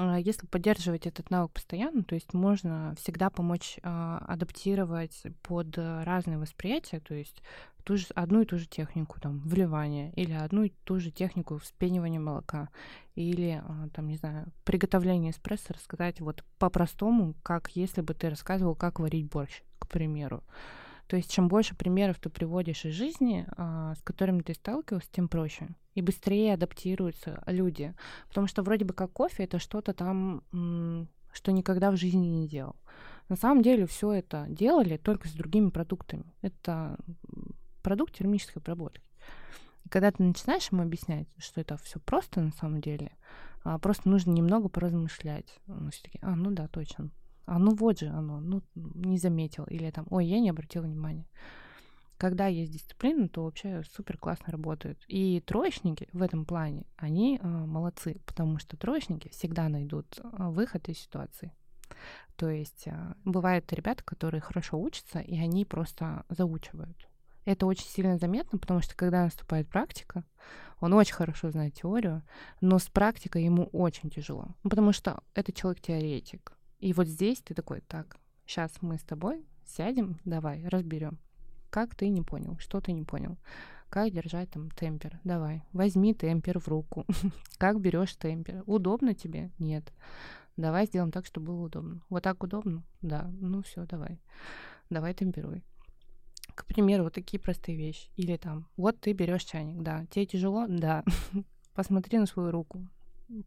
Если 0.00 0.46
поддерживать 0.46 1.06
этот 1.06 1.28
навык 1.30 1.52
постоянно, 1.52 2.02
то 2.02 2.14
есть 2.14 2.32
можно 2.32 2.94
всегда 2.98 3.28
помочь 3.28 3.78
адаптировать 3.82 5.22
под 5.42 5.76
разные 5.76 6.38
восприятия, 6.38 7.00
то 7.00 7.14
есть 7.14 7.42
ту 7.84 7.96
же, 7.96 8.06
одну 8.14 8.42
и 8.42 8.46
ту 8.46 8.58
же 8.58 8.66
технику 8.66 9.20
там 9.20 9.40
вливания 9.40 10.12
или 10.12 10.32
одну 10.32 10.64
и 10.64 10.72
ту 10.84 10.98
же 11.00 11.10
технику 11.10 11.58
вспенивания 11.58 12.20
молока 12.20 12.68
или 13.14 13.62
а, 13.64 13.88
там 13.92 14.08
не 14.08 14.16
знаю 14.16 14.52
приготовление 14.64 15.32
эспрессо 15.32 15.74
рассказать 15.74 16.20
вот 16.20 16.44
по-простому 16.58 17.34
как 17.42 17.70
если 17.76 18.00
бы 18.00 18.14
ты 18.14 18.30
рассказывал 18.30 18.74
как 18.74 19.00
варить 19.00 19.28
борщ 19.28 19.62
к 19.78 19.88
примеру. 19.88 20.42
То 21.08 21.16
есть 21.16 21.30
чем 21.30 21.48
больше 21.48 21.74
примеров 21.74 22.18
ты 22.18 22.30
приводишь 22.30 22.84
из 22.84 22.94
жизни 22.94 23.46
а, 23.56 23.94
с 23.94 24.02
которыми 24.02 24.40
ты 24.40 24.54
сталкивался 24.54 25.08
тем 25.10 25.28
проще 25.28 25.68
и 25.94 26.02
быстрее 26.02 26.54
адаптируются 26.54 27.42
люди 27.46 27.94
потому 28.28 28.46
что 28.46 28.62
вроде 28.62 28.84
бы 28.84 28.94
как 28.94 29.12
кофе 29.12 29.44
это 29.44 29.58
что-то 29.58 29.92
там 29.92 30.42
что 31.32 31.52
никогда 31.52 31.90
в 31.90 31.96
жизни 31.96 32.26
не 32.26 32.48
делал 32.48 32.76
на 33.32 33.36
самом 33.36 33.62
деле 33.62 33.86
все 33.86 34.12
это 34.12 34.46
делали 34.48 34.98
только 34.98 35.26
с 35.26 35.32
другими 35.32 35.70
продуктами. 35.70 36.24
Это 36.42 36.98
продукт 37.82 38.14
термической 38.14 38.60
обработки. 38.60 39.08
И 39.84 39.88
когда 39.88 40.10
ты 40.10 40.22
начинаешь 40.22 40.70
ему 40.70 40.82
объяснять, 40.82 41.26
что 41.38 41.60
это 41.60 41.76
все 41.78 41.98
просто 41.98 42.42
на 42.42 42.52
самом 42.52 42.82
деле, 42.82 43.12
а 43.64 43.78
просто 43.78 44.08
нужно 44.08 44.32
немного 44.32 44.68
поразмышлять. 44.68 45.58
Ну, 45.66 45.90
все 45.90 46.02
таки 46.02 46.18
а, 46.20 46.34
ну 46.36 46.50
да, 46.50 46.68
точно. 46.68 47.10
А 47.46 47.58
ну 47.58 47.74
вот 47.74 48.00
же 48.00 48.08
оно, 48.08 48.40
ну 48.40 48.62
не 48.74 49.16
заметил. 49.16 49.64
Или 49.64 49.90
там, 49.90 50.06
ой, 50.10 50.26
я 50.26 50.38
не 50.38 50.50
обратил 50.50 50.82
внимания. 50.82 51.26
Когда 52.22 52.46
есть 52.46 52.70
дисциплина, 52.70 53.28
то 53.28 53.42
вообще 53.42 53.82
супер 53.96 54.16
классно 54.16 54.52
работают. 54.52 55.02
И 55.08 55.42
троечники 55.44 56.08
в 56.12 56.22
этом 56.22 56.44
плане, 56.44 56.86
они 56.96 57.40
э, 57.42 57.44
молодцы, 57.44 58.20
потому 58.24 58.60
что 58.60 58.76
троечники 58.76 59.28
всегда 59.30 59.68
найдут 59.68 60.06
э, 60.20 60.22
выход 60.50 60.88
из 60.88 61.00
ситуации. 61.00 61.52
То 62.36 62.48
есть 62.48 62.84
э, 62.86 63.14
бывают 63.24 63.72
ребята, 63.72 64.04
которые 64.04 64.40
хорошо 64.40 64.80
учатся, 64.80 65.18
и 65.18 65.36
они 65.36 65.64
просто 65.64 66.24
заучивают. 66.28 67.08
Это 67.44 67.66
очень 67.66 67.88
сильно 67.88 68.16
заметно, 68.18 68.56
потому 68.56 68.82
что 68.82 68.94
когда 68.94 69.24
наступает 69.24 69.68
практика, 69.68 70.22
он 70.78 70.92
очень 70.92 71.14
хорошо 71.14 71.50
знает 71.50 71.74
теорию, 71.74 72.22
но 72.60 72.78
с 72.78 72.86
практикой 72.86 73.42
ему 73.42 73.64
очень 73.72 74.10
тяжело, 74.10 74.54
ну, 74.62 74.70
потому 74.70 74.92
что 74.92 75.24
это 75.34 75.50
человек-теоретик. 75.52 76.52
И 76.78 76.92
вот 76.92 77.08
здесь 77.08 77.40
ты 77.40 77.52
такой, 77.52 77.80
так, 77.80 78.16
сейчас 78.46 78.70
мы 78.80 78.98
с 78.98 79.02
тобой 79.02 79.44
сядем, 79.64 80.20
давай, 80.24 80.64
разберем. 80.68 81.18
Как 81.72 81.94
ты 81.94 82.10
не 82.10 82.20
понял, 82.20 82.58
что 82.58 82.82
ты 82.82 82.92
не 82.92 83.02
понял, 83.02 83.38
как 83.88 84.12
держать 84.12 84.50
там 84.50 84.70
темпер, 84.72 85.18
давай, 85.24 85.62
возьми 85.72 86.12
темпер 86.12 86.58
в 86.58 86.68
руку, 86.68 87.06
как 87.56 87.80
берешь 87.80 88.14
темпер, 88.16 88.62
удобно 88.66 89.14
тебе? 89.14 89.50
Нет. 89.58 89.90
Давай 90.58 90.84
сделаем 90.84 91.10
так, 91.10 91.24
чтобы 91.24 91.46
было 91.46 91.62
удобно. 91.62 92.02
Вот 92.10 92.24
так 92.24 92.42
удобно? 92.42 92.84
Да. 93.00 93.30
Ну 93.40 93.62
все, 93.62 93.86
давай. 93.86 94.20
Давай 94.90 95.14
темперуй. 95.14 95.64
К 96.54 96.66
примеру, 96.66 97.04
вот 97.04 97.14
такие 97.14 97.40
простые 97.40 97.78
вещи. 97.78 98.10
Или 98.16 98.36
там, 98.36 98.68
вот 98.76 99.00
ты 99.00 99.14
берешь 99.14 99.44
чайник, 99.44 99.82
да. 99.82 100.04
Тебе 100.10 100.26
тяжело? 100.26 100.66
Да. 100.68 101.04
Посмотри 101.74 102.18
на 102.18 102.26
свою 102.26 102.50
руку. 102.50 102.86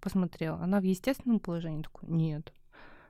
Посмотрел. 0.02 0.56
Она 0.56 0.80
в 0.80 0.84
естественном 0.84 1.40
положении? 1.40 1.84
Такой, 1.84 2.10
нет. 2.10 2.52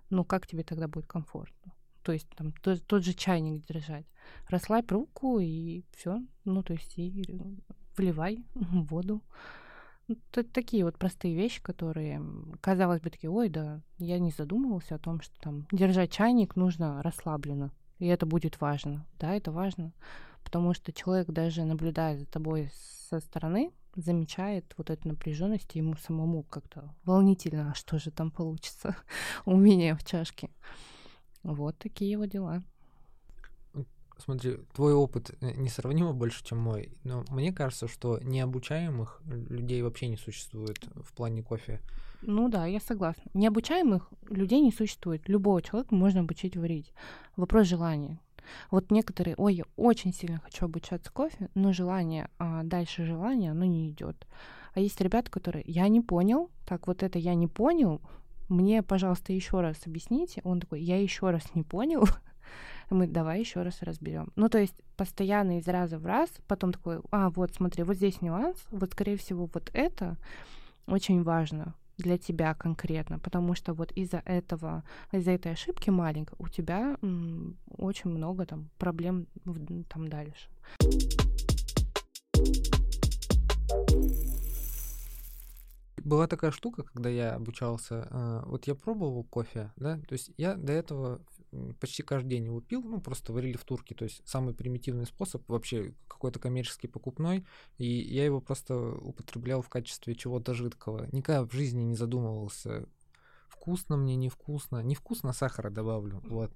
Ну, 0.09 0.25
как 0.25 0.45
тебе 0.45 0.63
тогда 0.63 0.89
будет 0.89 1.07
комфортно? 1.07 1.71
То 2.05 2.13
есть 2.13 2.29
там 2.37 2.53
тот, 2.61 2.85
тот 2.85 3.03
же 3.03 3.13
чайник 3.13 3.65
держать. 3.65 4.05
Расслабь 4.47 4.91
руку 4.91 5.39
и 5.39 5.83
все. 5.97 6.21
Ну, 6.45 6.63
то 6.63 6.73
есть 6.73 6.97
и 6.97 7.11
вливай 7.97 8.45
воду. 8.53 9.21
Ну, 10.07 10.15
такие 10.53 10.85
вот 10.85 10.97
простые 10.97 11.35
вещи, 11.35 11.61
которые, 11.61 12.21
казалось 12.61 13.01
бы, 13.01 13.09
такие, 13.09 13.31
ой, 13.31 13.49
да, 13.49 13.81
я 13.97 14.19
не 14.19 14.29
задумывался 14.29 14.95
о 14.95 14.99
том, 14.99 15.19
что 15.19 15.33
там 15.41 15.67
держать 15.71 16.11
чайник 16.11 16.55
нужно 16.55 17.01
расслабленно 17.01 17.71
и 17.99 18.07
это 18.07 18.25
будет 18.25 18.59
важно. 18.61 19.05
Да, 19.19 19.33
это 19.33 19.51
важно, 19.51 19.93
потому 20.43 20.73
что 20.73 20.91
человек 20.91 21.27
даже 21.29 21.63
наблюдая 21.63 22.17
за 22.17 22.25
тобой 22.25 22.69
со 23.09 23.19
стороны, 23.19 23.71
замечает 23.95 24.73
вот 24.77 24.89
эту 24.89 25.07
напряженность, 25.07 25.73
и 25.75 25.79
ему 25.79 25.95
самому 25.95 26.43
как-то 26.43 26.93
волнительно, 27.05 27.71
а 27.71 27.75
что 27.75 27.97
же 27.97 28.11
там 28.11 28.29
получится 28.29 28.95
у 29.45 29.55
меня 29.55 29.95
в 29.95 30.03
чашке. 30.03 30.49
Вот 31.45 31.77
такие 31.77 32.17
вот 32.17 32.29
дела. 32.29 32.63
Смотри, 34.17 34.57
твой 34.73 34.93
опыт 34.93 35.31
э, 35.41 35.51
несравнимо 35.55 36.13
больше, 36.13 36.43
чем 36.43 36.57
мой, 36.57 36.89
но 37.03 37.23
мне 37.29 37.51
кажется, 37.53 37.87
что 37.87 38.19
необучаемых 38.23 39.21
людей 39.25 39.81
вообще 39.81 40.07
не 40.07 40.17
существует 40.17 40.79
в 40.95 41.13
плане 41.13 41.43
кофе. 41.43 41.81
Ну 42.21 42.49
да, 42.49 42.65
я 42.65 42.79
согласна. 42.79 43.23
Необучаемых 43.33 44.09
людей 44.29 44.61
не 44.61 44.71
существует. 44.71 45.27
Любого 45.27 45.61
человека 45.61 45.93
можно 45.93 46.21
обучить 46.21 46.57
варить. 46.57 46.93
Вопрос 47.35 47.67
желания. 47.67 48.19
Вот 48.71 48.89
некоторые, 48.89 49.35
ой, 49.35 49.55
я 49.55 49.63
очень 49.75 50.13
сильно 50.13 50.39
хочу 50.39 50.65
обучаться 50.65 51.11
кофе, 51.11 51.49
но 51.53 51.73
желание, 51.73 52.29
а 52.39 52.63
дальше 52.63 53.05
желание, 53.05 53.51
оно 53.51 53.65
не 53.65 53.89
идет. 53.89 54.27
А 54.73 54.79
есть 54.79 54.99
ребята, 55.01 55.29
которые, 55.29 55.63
я 55.67 55.87
не 55.87 56.01
понял, 56.01 56.49
так 56.65 56.87
вот 56.87 57.03
это 57.03 57.19
я 57.19 57.35
не 57.35 57.47
понял, 57.47 58.01
мне, 58.49 58.83
пожалуйста, 58.83 59.33
еще 59.33 59.61
раз 59.61 59.77
объясните. 59.85 60.41
Он 60.43 60.59
такой, 60.59 60.81
я 60.81 61.01
еще 61.01 61.29
раз 61.29 61.43
не 61.55 61.63
понял. 61.63 62.05
Мы 62.89 63.07
давай 63.07 63.39
еще 63.39 63.63
раз 63.63 63.81
разберем. 63.81 64.31
Ну, 64.35 64.49
то 64.49 64.59
есть 64.59 64.81
постоянно 64.95 65.57
из 65.57 65.67
раза 65.67 65.97
в 65.97 66.05
раз, 66.05 66.29
потом 66.47 66.71
такой, 66.71 66.99
а, 67.11 67.29
вот 67.29 67.53
смотри, 67.53 67.83
вот 67.83 67.95
здесь 67.95 68.21
нюанс, 68.21 68.57
вот, 68.71 68.91
скорее 68.91 69.17
всего, 69.17 69.49
вот 69.51 69.71
это 69.73 70.17
очень 70.87 71.23
важно 71.23 71.73
для 71.97 72.17
тебя 72.17 72.53
конкретно, 72.53 73.19
потому 73.19 73.55
что 73.55 73.73
вот 73.73 73.91
из-за 73.93 74.21
этого, 74.25 74.83
из-за 75.11 75.31
этой 75.31 75.53
ошибки 75.53 75.89
маленькой 75.89 76.35
у 76.39 76.47
тебя 76.47 76.97
м, 77.01 77.57
очень 77.77 78.09
много 78.09 78.45
там 78.45 78.69
проблем 78.77 79.27
в, 79.45 79.83
там 79.85 80.07
дальше. 80.07 80.49
Была 86.05 86.27
такая 86.27 86.51
штука, 86.51 86.83
когда 86.83 87.09
я 87.09 87.33
обучался, 87.33 88.07
э, 88.11 88.43
вот 88.45 88.67
я 88.67 88.75
пробовал 88.75 89.23
кофе, 89.23 89.73
да, 89.75 89.97
то 90.07 90.13
есть 90.13 90.31
я 90.37 90.53
до 90.53 90.71
этого 90.71 91.19
почти 91.79 92.03
каждый 92.03 92.29
день 92.29 92.45
его 92.45 92.61
пил, 92.61 92.83
ну, 92.83 93.01
просто 93.01 93.33
варили 93.33 93.57
в 93.57 93.63
турке, 93.63 93.95
то 93.95 94.03
есть 94.03 94.21
самый 94.23 94.53
примитивный 94.53 95.07
способ, 95.07 95.41
вообще 95.49 95.95
какой-то 96.07 96.39
коммерческий 96.39 96.87
покупной, 96.87 97.43
и 97.79 97.87
я 97.87 98.23
его 98.23 98.39
просто 98.39 98.77
употреблял 98.77 99.63
в 99.63 99.69
качестве 99.69 100.13
чего-то 100.13 100.53
жидкого. 100.53 101.07
Никогда 101.11 101.43
в 101.43 101.51
жизни 101.51 101.81
не 101.81 101.95
задумывался, 101.95 102.87
вкусно 103.47 103.97
мне, 103.97 104.15
невкусно, 104.15 104.83
невкусно 104.83 105.33
сахара 105.33 105.71
добавлю, 105.71 106.21
вот. 106.27 106.51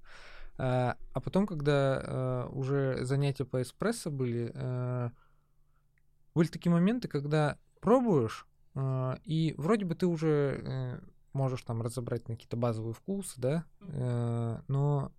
А, 0.59 0.95
а 1.13 1.21
потом, 1.21 1.47
когда 1.47 2.03
а, 2.03 2.49
уже 2.51 3.03
занятия 3.03 3.45
по 3.45 3.63
эспрессо 3.63 4.11
были, 4.11 4.51
а, 4.53 5.11
были 6.35 6.49
такие 6.49 6.71
моменты, 6.71 7.07
когда 7.07 7.57
пробуешь, 7.79 8.45
а, 8.45 8.48
и 9.25 9.55
вроде 9.57 9.85
бы 9.85 9.95
ты 9.95 10.05
уже 10.05 10.61
э, 10.63 10.99
можешь 11.33 11.61
там 11.63 11.81
разобрать 11.81 12.27
на 12.27 12.35
какие-то 12.35 12.57
базовые 12.57 12.93
вкусы, 12.93 13.39
да, 13.39 13.65
э, 13.81 14.61
но 14.67 15.11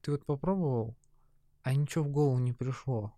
ты 0.00 0.12
вот 0.12 0.24
попробовал, 0.24 0.96
а 1.62 1.74
ничего 1.74 2.04
в 2.04 2.08
голову 2.08 2.38
не 2.38 2.52
пришло. 2.52 3.12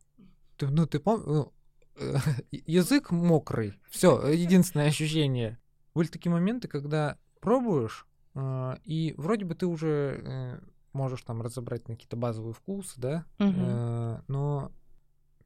Ты, 0.56 0.68
ну, 0.68 0.86
ты 0.86 0.98
помнишь, 0.98 1.26
ну, 1.26 1.52
язык 2.50 3.10
мокрый, 3.10 3.80
все, 3.90 4.26
единственное 4.28 4.88
ощущение. 4.88 5.58
Были 5.94 6.08
такие 6.08 6.30
моменты, 6.30 6.68
когда 6.68 7.18
пробуешь, 7.40 8.06
э, 8.34 8.76
и 8.84 9.14
вроде 9.16 9.44
бы 9.44 9.54
ты 9.54 9.66
уже 9.66 10.20
э, 10.22 10.60
можешь 10.92 11.22
там 11.22 11.42
разобрать 11.42 11.88
на 11.88 11.94
какие-то 11.94 12.16
базовые 12.16 12.54
вкусы, 12.54 13.00
да, 13.00 13.26
но 13.38 14.72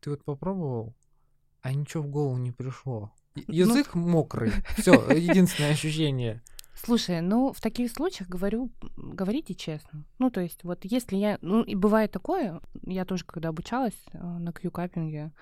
ты 0.00 0.10
вот 0.10 0.24
попробовал, 0.24 0.94
а 1.60 1.74
ничего 1.74 2.02
в 2.02 2.08
голову 2.08 2.36
не 2.38 2.52
пришло. 2.52 3.12
Ну, 3.34 3.42
Язык 3.46 3.94
мокрый, 3.94 4.52
все, 4.76 4.92
единственное 5.10 5.72
ощущение. 5.72 6.42
Слушай, 6.74 7.20
ну 7.20 7.52
в 7.52 7.60
таких 7.60 7.92
случаях 7.92 8.28
говорю, 8.28 8.70
говорите 8.96 9.54
честно. 9.54 10.04
Ну 10.18 10.30
то 10.30 10.40
есть 10.40 10.64
вот 10.64 10.80
если 10.82 11.16
я, 11.16 11.38
ну 11.42 11.62
и 11.62 11.74
бывает 11.74 12.10
такое, 12.10 12.60
я 12.86 13.04
тоже 13.04 13.24
когда 13.24 13.50
обучалась 13.50 13.98
э, 14.12 14.18
на 14.18 14.52
кью-каппинге, 14.52 15.32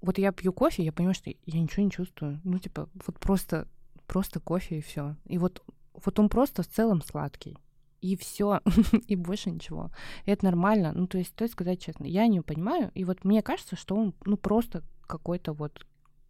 вот 0.00 0.18
я 0.18 0.32
пью 0.32 0.52
кофе, 0.52 0.84
я 0.84 0.92
понимаю, 0.92 1.14
что 1.14 1.30
я 1.30 1.60
ничего 1.60 1.84
не 1.84 1.90
чувствую. 1.90 2.40
Ну 2.44 2.58
типа 2.58 2.88
вот 3.06 3.18
просто, 3.20 3.68
просто 4.06 4.40
кофе 4.40 4.78
и 4.78 4.82
все. 4.82 5.16
И 5.26 5.38
вот, 5.38 5.62
вот 5.92 6.18
он 6.18 6.28
просто 6.28 6.62
в 6.62 6.68
целом 6.68 7.02
сладкий. 7.02 7.56
И 8.00 8.16
все, 8.16 8.60
и 9.06 9.16
больше 9.16 9.50
ничего. 9.50 9.90
И 10.24 10.30
это 10.30 10.44
нормально. 10.44 10.92
Ну, 10.94 11.08
то 11.08 11.18
есть, 11.18 11.30
стоит 11.30 11.50
сказать 11.50 11.82
честно, 11.82 12.04
я 12.04 12.28
не 12.28 12.40
понимаю, 12.42 12.92
и 12.94 13.04
вот 13.04 13.24
мне 13.24 13.42
кажется, 13.42 13.74
что 13.74 13.96
он, 13.96 14.14
ну, 14.24 14.36
просто 14.36 14.84
какой-то 15.08 15.52
вот 15.52 15.84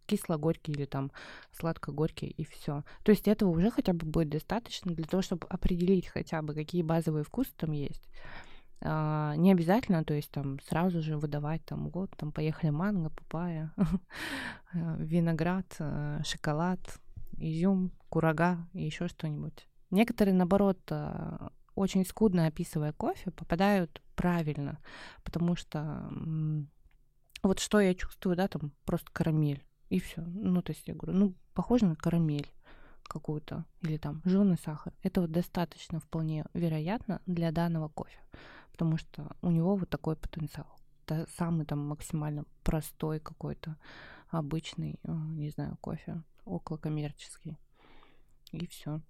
кисло-горький 0.09 0.71
или 0.71 0.85
там 0.85 1.11
сладко-горький, 1.51 2.27
и 2.27 2.43
все. 2.45 2.83
То 3.03 3.11
есть 3.11 3.27
этого 3.27 3.49
уже 3.49 3.69
хотя 3.69 3.93
бы 3.93 4.05
будет 4.05 4.29
достаточно 4.29 4.93
для 4.93 5.05
того, 5.05 5.21
чтобы 5.21 5.47
определить 5.47 6.07
хотя 6.07 6.41
бы, 6.41 6.53
какие 6.53 6.81
базовые 6.81 7.23
вкусы 7.23 7.51
там 7.55 7.71
есть. 7.71 8.09
А, 8.81 9.35
не 9.35 9.51
обязательно, 9.51 10.03
то 10.03 10.13
есть 10.13 10.31
там 10.31 10.59
сразу 10.61 11.01
же 11.01 11.17
выдавать 11.17 11.63
там 11.65 11.89
вот 11.89 12.11
там 12.17 12.31
поехали 12.31 12.71
манго, 12.71 13.09
папайя, 13.09 13.73
э, 14.73 14.95
виноград, 14.99 15.75
э, 15.79 16.21
шоколад, 16.23 16.79
изюм, 17.37 17.91
курага 18.09 18.57
и 18.73 18.83
еще 18.85 19.07
что-нибудь. 19.07 19.67
Некоторые, 19.91 20.33
наоборот, 20.33 20.79
э, 20.89 21.49
очень 21.75 22.05
скудно 22.05 22.47
описывая 22.47 22.93
кофе, 22.93 23.31
попадают 23.31 24.01
правильно, 24.15 24.79
потому 25.23 25.55
что 25.55 26.09
вот 27.43 27.59
что 27.59 27.79
я 27.79 27.93
чувствую, 27.93 28.35
да, 28.35 28.47
там 28.47 28.73
просто 28.85 29.09
карамель. 29.11 29.63
И 29.89 29.99
все. 29.99 30.21
Ну, 30.21 30.61
то 30.61 30.71
есть 30.71 30.87
я 30.87 30.93
говорю, 30.93 31.17
ну, 31.17 31.33
похоже 31.53 31.85
на 31.85 31.95
карамель 31.95 32.51
какую-то 33.03 33.65
или 33.81 33.97
там 33.97 34.21
жженый 34.25 34.57
сахар. 34.57 34.93
Это 35.01 35.21
вот 35.21 35.31
достаточно 35.31 35.99
вполне 35.99 36.45
вероятно 36.53 37.21
для 37.25 37.51
данного 37.51 37.89
кофе, 37.89 38.19
потому 38.71 38.97
что 38.97 39.35
у 39.41 39.49
него 39.49 39.75
вот 39.75 39.89
такой 39.89 40.15
потенциал. 40.15 40.67
Это 41.05 41.27
самый 41.37 41.65
там 41.65 41.79
максимально 41.79 42.45
простой 42.63 43.19
какой-то 43.19 43.77
обычный, 44.29 44.99
э, 45.03 45.11
не 45.11 45.49
знаю, 45.49 45.77
кофе, 45.81 46.21
около 46.45 46.77
коммерческий. 46.77 47.57
И 48.51 48.67
все. 48.67 49.01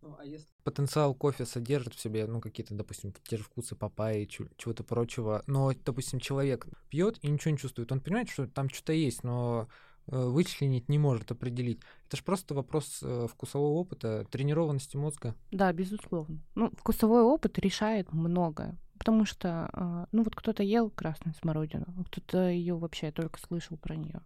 Ну, 0.00 0.16
а 0.18 0.24
если 0.24 0.46
потенциал 0.62 1.14
кофе 1.14 1.44
содержит 1.44 1.94
в 1.94 2.00
себе, 2.00 2.26
ну, 2.26 2.40
какие-то, 2.40 2.74
допустим, 2.74 3.12
те 3.24 3.36
же 3.36 3.42
вкусы 3.42 3.74
папайи, 3.74 4.26
чего-то 4.26 4.84
прочего, 4.84 5.42
но, 5.46 5.72
допустим, 5.84 6.20
человек 6.20 6.66
пьет 6.88 7.18
и 7.22 7.28
ничего 7.28 7.52
не 7.52 7.58
чувствует, 7.58 7.90
он 7.90 8.00
понимает, 8.00 8.28
что 8.28 8.46
там 8.46 8.68
что-то 8.70 8.92
есть, 8.92 9.24
но 9.24 9.68
э, 10.06 10.16
вычленить 10.16 10.88
не 10.88 10.98
может 10.98 11.30
определить. 11.32 11.80
Это 12.06 12.16
же 12.16 12.22
просто 12.22 12.54
вопрос 12.54 13.00
э, 13.02 13.26
вкусового 13.28 13.72
опыта, 13.72 14.24
тренированности 14.30 14.96
мозга. 14.96 15.34
Да, 15.50 15.72
безусловно. 15.72 16.38
Ну, 16.54 16.70
вкусовой 16.76 17.22
опыт 17.22 17.58
решает 17.58 18.12
многое. 18.12 18.78
Потому 18.98 19.24
что, 19.24 19.68
а, 19.72 20.06
ну 20.12 20.22
вот 20.22 20.34
кто-то 20.34 20.62
ел 20.62 20.90
красную 20.90 21.34
смородину, 21.34 21.86
а 21.96 22.04
кто-то 22.04 22.48
ее 22.48 22.76
вообще 22.76 23.10
только 23.12 23.38
слышал 23.40 23.76
про 23.76 23.94
нее. 23.96 24.20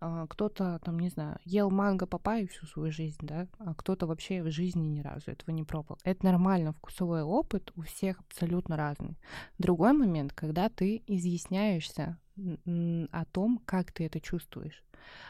Кто-то, 0.00 0.80
там, 0.84 0.98
не 0.98 1.08
знаю, 1.08 1.38
ел 1.44 1.70
манго 1.70 2.06
папайю 2.06 2.48
всю 2.48 2.66
свою 2.66 2.92
жизнь, 2.92 3.20
да, 3.22 3.46
а 3.58 3.74
кто-то 3.74 4.06
вообще 4.06 4.42
в 4.42 4.50
жизни 4.50 4.86
ни 4.86 5.00
разу 5.00 5.30
этого 5.30 5.54
не 5.54 5.64
пробовал. 5.64 5.98
Это 6.04 6.26
нормально, 6.26 6.72
вкусовой 6.72 7.22
опыт 7.22 7.72
у 7.76 7.82
всех 7.82 8.20
абсолютно 8.20 8.76
разный. 8.76 9.18
Другой 9.58 9.92
момент, 9.92 10.32
когда 10.32 10.68
ты 10.68 11.02
изъясняешься 11.06 12.18
о 12.36 13.24
том, 13.26 13.60
как 13.64 13.92
ты 13.92 14.04
это 14.06 14.20
чувствуешь. 14.20 14.82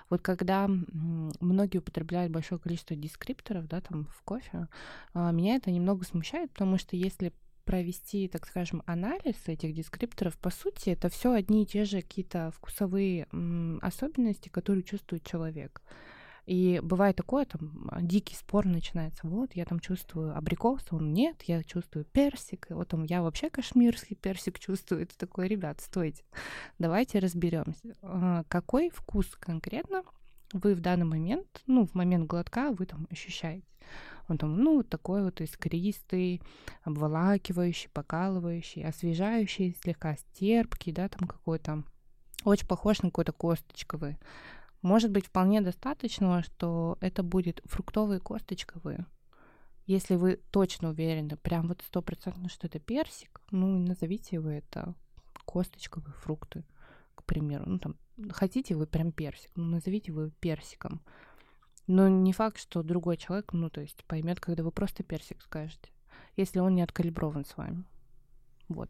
Вот 0.09 0.23
когда 0.23 0.69
многие 0.69 1.79
употребляют 1.79 2.33
большое 2.33 2.61
количество 2.61 2.97
дескрипторов, 2.97 3.67
да, 3.67 3.81
там 3.81 4.07
в 4.07 4.23
кофе, 4.23 4.69
а, 5.13 5.31
меня 5.33 5.57
это 5.57 5.71
немного 5.71 6.05
смущает, 6.05 6.51
потому 6.53 6.79
что 6.79 6.97
если 6.97 7.33
провести, 7.65 8.29
так 8.29 8.47
скажем, 8.47 8.83
анализ 8.87 9.37
этих 9.47 9.75
дескрипторов, 9.75 10.39
по 10.39 10.51
сути, 10.51 10.91
это 10.91 11.09
все 11.09 11.33
одни 11.33 11.63
и 11.63 11.67
те 11.67 11.85
же 11.85 12.03
какие-то 12.03 12.53
вкусовые 12.57 13.27
особенности, 13.83 14.49
которые 14.49 14.85
чувствует 14.85 15.25
человек. 15.25 15.83
И 16.47 16.81
бывает 16.83 17.17
такое, 17.17 17.47
там, 17.47 17.89
а, 17.91 18.03
дикий 18.03 18.35
спор 18.35 18.67
начинается. 18.67 19.27
Вот, 19.27 19.55
я 19.55 19.65
там 19.65 19.81
чувствую 19.81 20.37
абрикос, 20.37 20.83
он 20.91 21.13
нет, 21.15 21.43
я 21.45 21.63
чувствую 21.63 22.05
персик, 22.05 22.67
вот 22.69 22.89
там 22.89 23.05
я 23.05 23.23
вообще 23.23 23.49
кашмирский 23.49 24.15
персик 24.15 24.59
чувствую. 24.61 25.03
Это 25.03 25.17
такой, 25.17 25.49
ребят, 25.49 25.81
стойте, 25.81 26.23
давайте 26.79 27.19
разберемся. 27.19 27.97
А, 28.03 28.45
Какой 28.49 28.91
вкус 28.91 29.27
конкретно 29.41 30.03
вы 30.53 30.75
в 30.75 30.81
данный 30.81 31.07
момент, 31.07 31.63
ну, 31.67 31.87
в 31.87 31.95
момент 31.95 32.27
глотка 32.27 32.73
вы 32.73 32.85
там 32.85 33.07
ощущаете? 33.11 33.67
Он 34.29 34.39
там, 34.39 34.57
ну, 34.57 34.83
такой 34.83 35.23
вот 35.23 35.41
искристый, 35.41 36.41
обволакивающий, 36.83 37.91
покалывающий, 37.91 38.85
освежающий, 38.85 39.77
слегка 39.83 40.17
стерпкий, 40.17 40.93
да, 40.93 41.09
там 41.09 41.29
какой-то, 41.29 41.85
очень 42.45 42.67
похож 42.67 43.03
на 43.03 43.11
какой-то 43.11 43.33
косточковый. 43.33 44.19
Может 44.83 45.11
быть, 45.11 45.27
вполне 45.27 45.61
достаточно, 45.61 46.43
что 46.43 46.99
это 47.01 47.23
будет 47.23 47.63
фруктовые 47.65 48.21
косточковые. 48.21 49.07
Если 49.87 50.15
вы 50.15 50.41
точно 50.51 50.91
уверены, 50.91 51.37
прям 51.37 51.69
вот 51.69 51.83
стопроцентно, 51.83 52.49
что 52.49 52.67
это 52.67 52.79
персик, 52.79 53.43
ну, 53.51 53.79
назовите 53.79 54.41
вы 54.41 54.53
это 54.53 54.95
косточковые 55.47 56.15
фрукты, 56.15 56.65
к 57.15 57.25
примеру. 57.25 57.65
Ну, 57.67 57.79
там, 57.79 57.97
хотите 58.31 58.75
вы 58.75 58.87
прям 58.87 59.13
персик, 59.13 59.51
ну, 59.57 59.65
назовите 59.65 60.13
вы 60.13 60.31
персиком. 60.41 61.03
Но 61.87 62.09
не 62.09 62.33
факт, 62.33 62.59
что 62.59 62.83
другой 62.83 63.17
человек, 63.17 63.53
ну, 63.53 63.69
то 63.69 63.81
есть 63.81 64.05
поймет, 64.05 64.41
когда 64.41 64.63
вы 64.63 64.71
просто 64.71 65.03
персик 65.03 65.43
скажете, 65.43 65.91
если 66.37 66.61
он 66.61 66.75
не 66.75 66.83
откалиброван 66.83 67.45
с 67.45 67.57
вами. 67.57 67.85
Вот. 68.69 68.89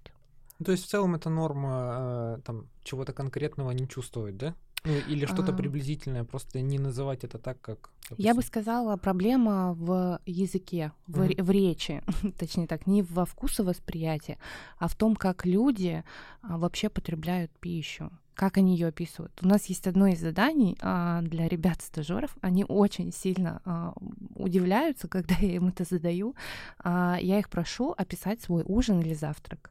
То 0.65 0.73
есть 0.73 0.85
в 0.85 0.89
целом 0.89 1.17
это 1.17 1.31
норма 1.31 2.37
э, 2.39 2.41
там 2.45 2.69
чего-то 2.85 3.13
конкретного 3.13 3.73
не 3.73 3.89
чувствовать, 3.89 4.37
да? 4.37 4.55
Ну, 4.85 4.93
или 5.09 5.25
что-то 5.25 5.53
а... 5.53 5.57
приблизительное, 5.57 6.25
просто 6.25 6.61
не 6.61 6.79
называть 6.79 7.25
это 7.25 7.39
так, 7.39 7.61
как... 7.61 7.91
Допустим. 8.03 8.25
Я 8.25 8.35
бы 8.35 8.43
сказала, 8.43 8.97
проблема 8.99 9.73
в 9.73 10.21
языке, 10.27 10.93
в, 11.07 11.23
mm-hmm. 11.23 11.43
в 11.43 11.51
речи, 11.51 12.03
точнее 12.39 12.67
так, 12.67 12.87
не 12.87 13.03
во 13.03 13.25
вкусовосприятии, 13.25 14.39
а 14.79 14.89
в 14.89 14.95
том, 14.95 15.17
как 15.17 15.47
люди 15.47 16.05
а, 16.43 16.59
вообще 16.59 16.91
потребляют 16.91 17.51
пищу 17.61 18.11
как 18.35 18.59
они 18.59 18.75
ее 18.75 18.89
описывают. 18.89 19.33
У 19.43 19.47
нас 19.47 19.67
есть 19.67 19.87
одно 19.87 20.09
из 20.09 20.21
заданий 20.21 20.77
а, 20.81 21.23
для 21.23 21.49
ребят-стажеров. 21.49 22.37
Они 22.41 22.65
очень 22.65 23.13
сильно 23.13 23.61
а, 23.65 23.93
удивляются, 24.35 25.09
когда 25.15 25.35
я 25.37 25.57
им 25.57 25.69
это 25.69 25.85
задаю. 25.85 26.35
А, 26.79 27.19
я 27.21 27.39
их 27.39 27.49
прошу 27.49 27.95
описать 27.97 28.41
свой 28.41 28.65
ужин 28.67 29.01
или 29.01 29.15
завтрак. 29.15 29.71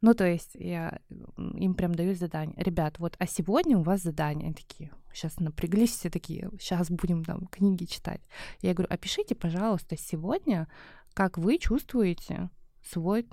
Ну, 0.00 0.14
то 0.14 0.24
есть 0.24 0.54
я 0.54 1.00
им 1.36 1.74
прям 1.74 1.94
даю 1.94 2.14
задание. 2.14 2.54
Ребят, 2.56 2.98
вот, 2.98 3.16
а 3.18 3.26
сегодня 3.26 3.76
у 3.78 3.82
вас 3.82 4.02
задание. 4.02 4.46
Они 4.46 4.54
такие, 4.54 4.92
сейчас 5.12 5.38
напряглись 5.40 5.90
все 5.90 6.08
такие, 6.08 6.50
сейчас 6.60 6.88
будем 6.90 7.24
там 7.24 7.46
книги 7.46 7.84
читать. 7.84 8.20
Я 8.60 8.74
говорю, 8.74 8.92
опишите, 8.92 9.34
пожалуйста, 9.34 9.96
сегодня, 9.96 10.68
как 11.14 11.36
вы 11.36 11.58
чувствуете 11.58 12.48
свой 12.84 13.24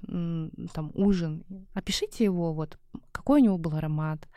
там 0.74 0.92
ужин. 0.94 1.44
Опишите 1.74 2.24
его, 2.24 2.54
вот, 2.54 2.78
какой 3.12 3.42
у 3.42 3.44
него 3.44 3.58
был 3.58 3.76
аромат, 3.76 4.28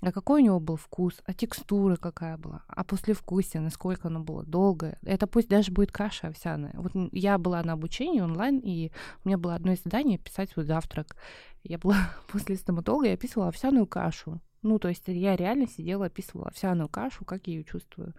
а 0.00 0.12
какой 0.12 0.42
у 0.42 0.44
него 0.44 0.60
был 0.60 0.76
вкус, 0.76 1.20
а 1.26 1.34
текстура 1.34 1.96
какая 1.96 2.36
была, 2.36 2.62
а 2.68 2.84
послевкусие, 2.84 3.60
насколько 3.60 4.08
оно 4.08 4.20
было 4.20 4.44
долгое. 4.44 4.98
Это 5.02 5.26
пусть 5.26 5.48
даже 5.48 5.72
будет 5.72 5.90
каша 5.90 6.28
овсяная. 6.28 6.72
Вот 6.74 6.92
я 7.12 7.36
была 7.38 7.62
на 7.62 7.72
обучении 7.72 8.20
онлайн, 8.20 8.58
и 8.58 8.92
у 9.24 9.28
меня 9.28 9.38
было 9.38 9.54
одно 9.56 9.72
из 9.72 9.82
заданий 9.82 10.18
писать 10.18 10.50
свой 10.50 10.64
завтрак. 10.64 11.16
Я 11.64 11.78
была 11.78 11.96
после 12.28 12.56
стоматолога, 12.56 13.08
я 13.08 13.14
описывала 13.14 13.48
овсяную 13.48 13.86
кашу. 13.86 14.40
Ну, 14.62 14.78
то 14.78 14.88
есть 14.88 15.04
я 15.06 15.36
реально 15.36 15.66
сидела, 15.66 16.06
описывала 16.06 16.48
овсяную 16.48 16.88
кашу, 16.88 17.24
как 17.24 17.46
я 17.46 17.54
ее 17.54 17.64
чувствую 17.64 18.14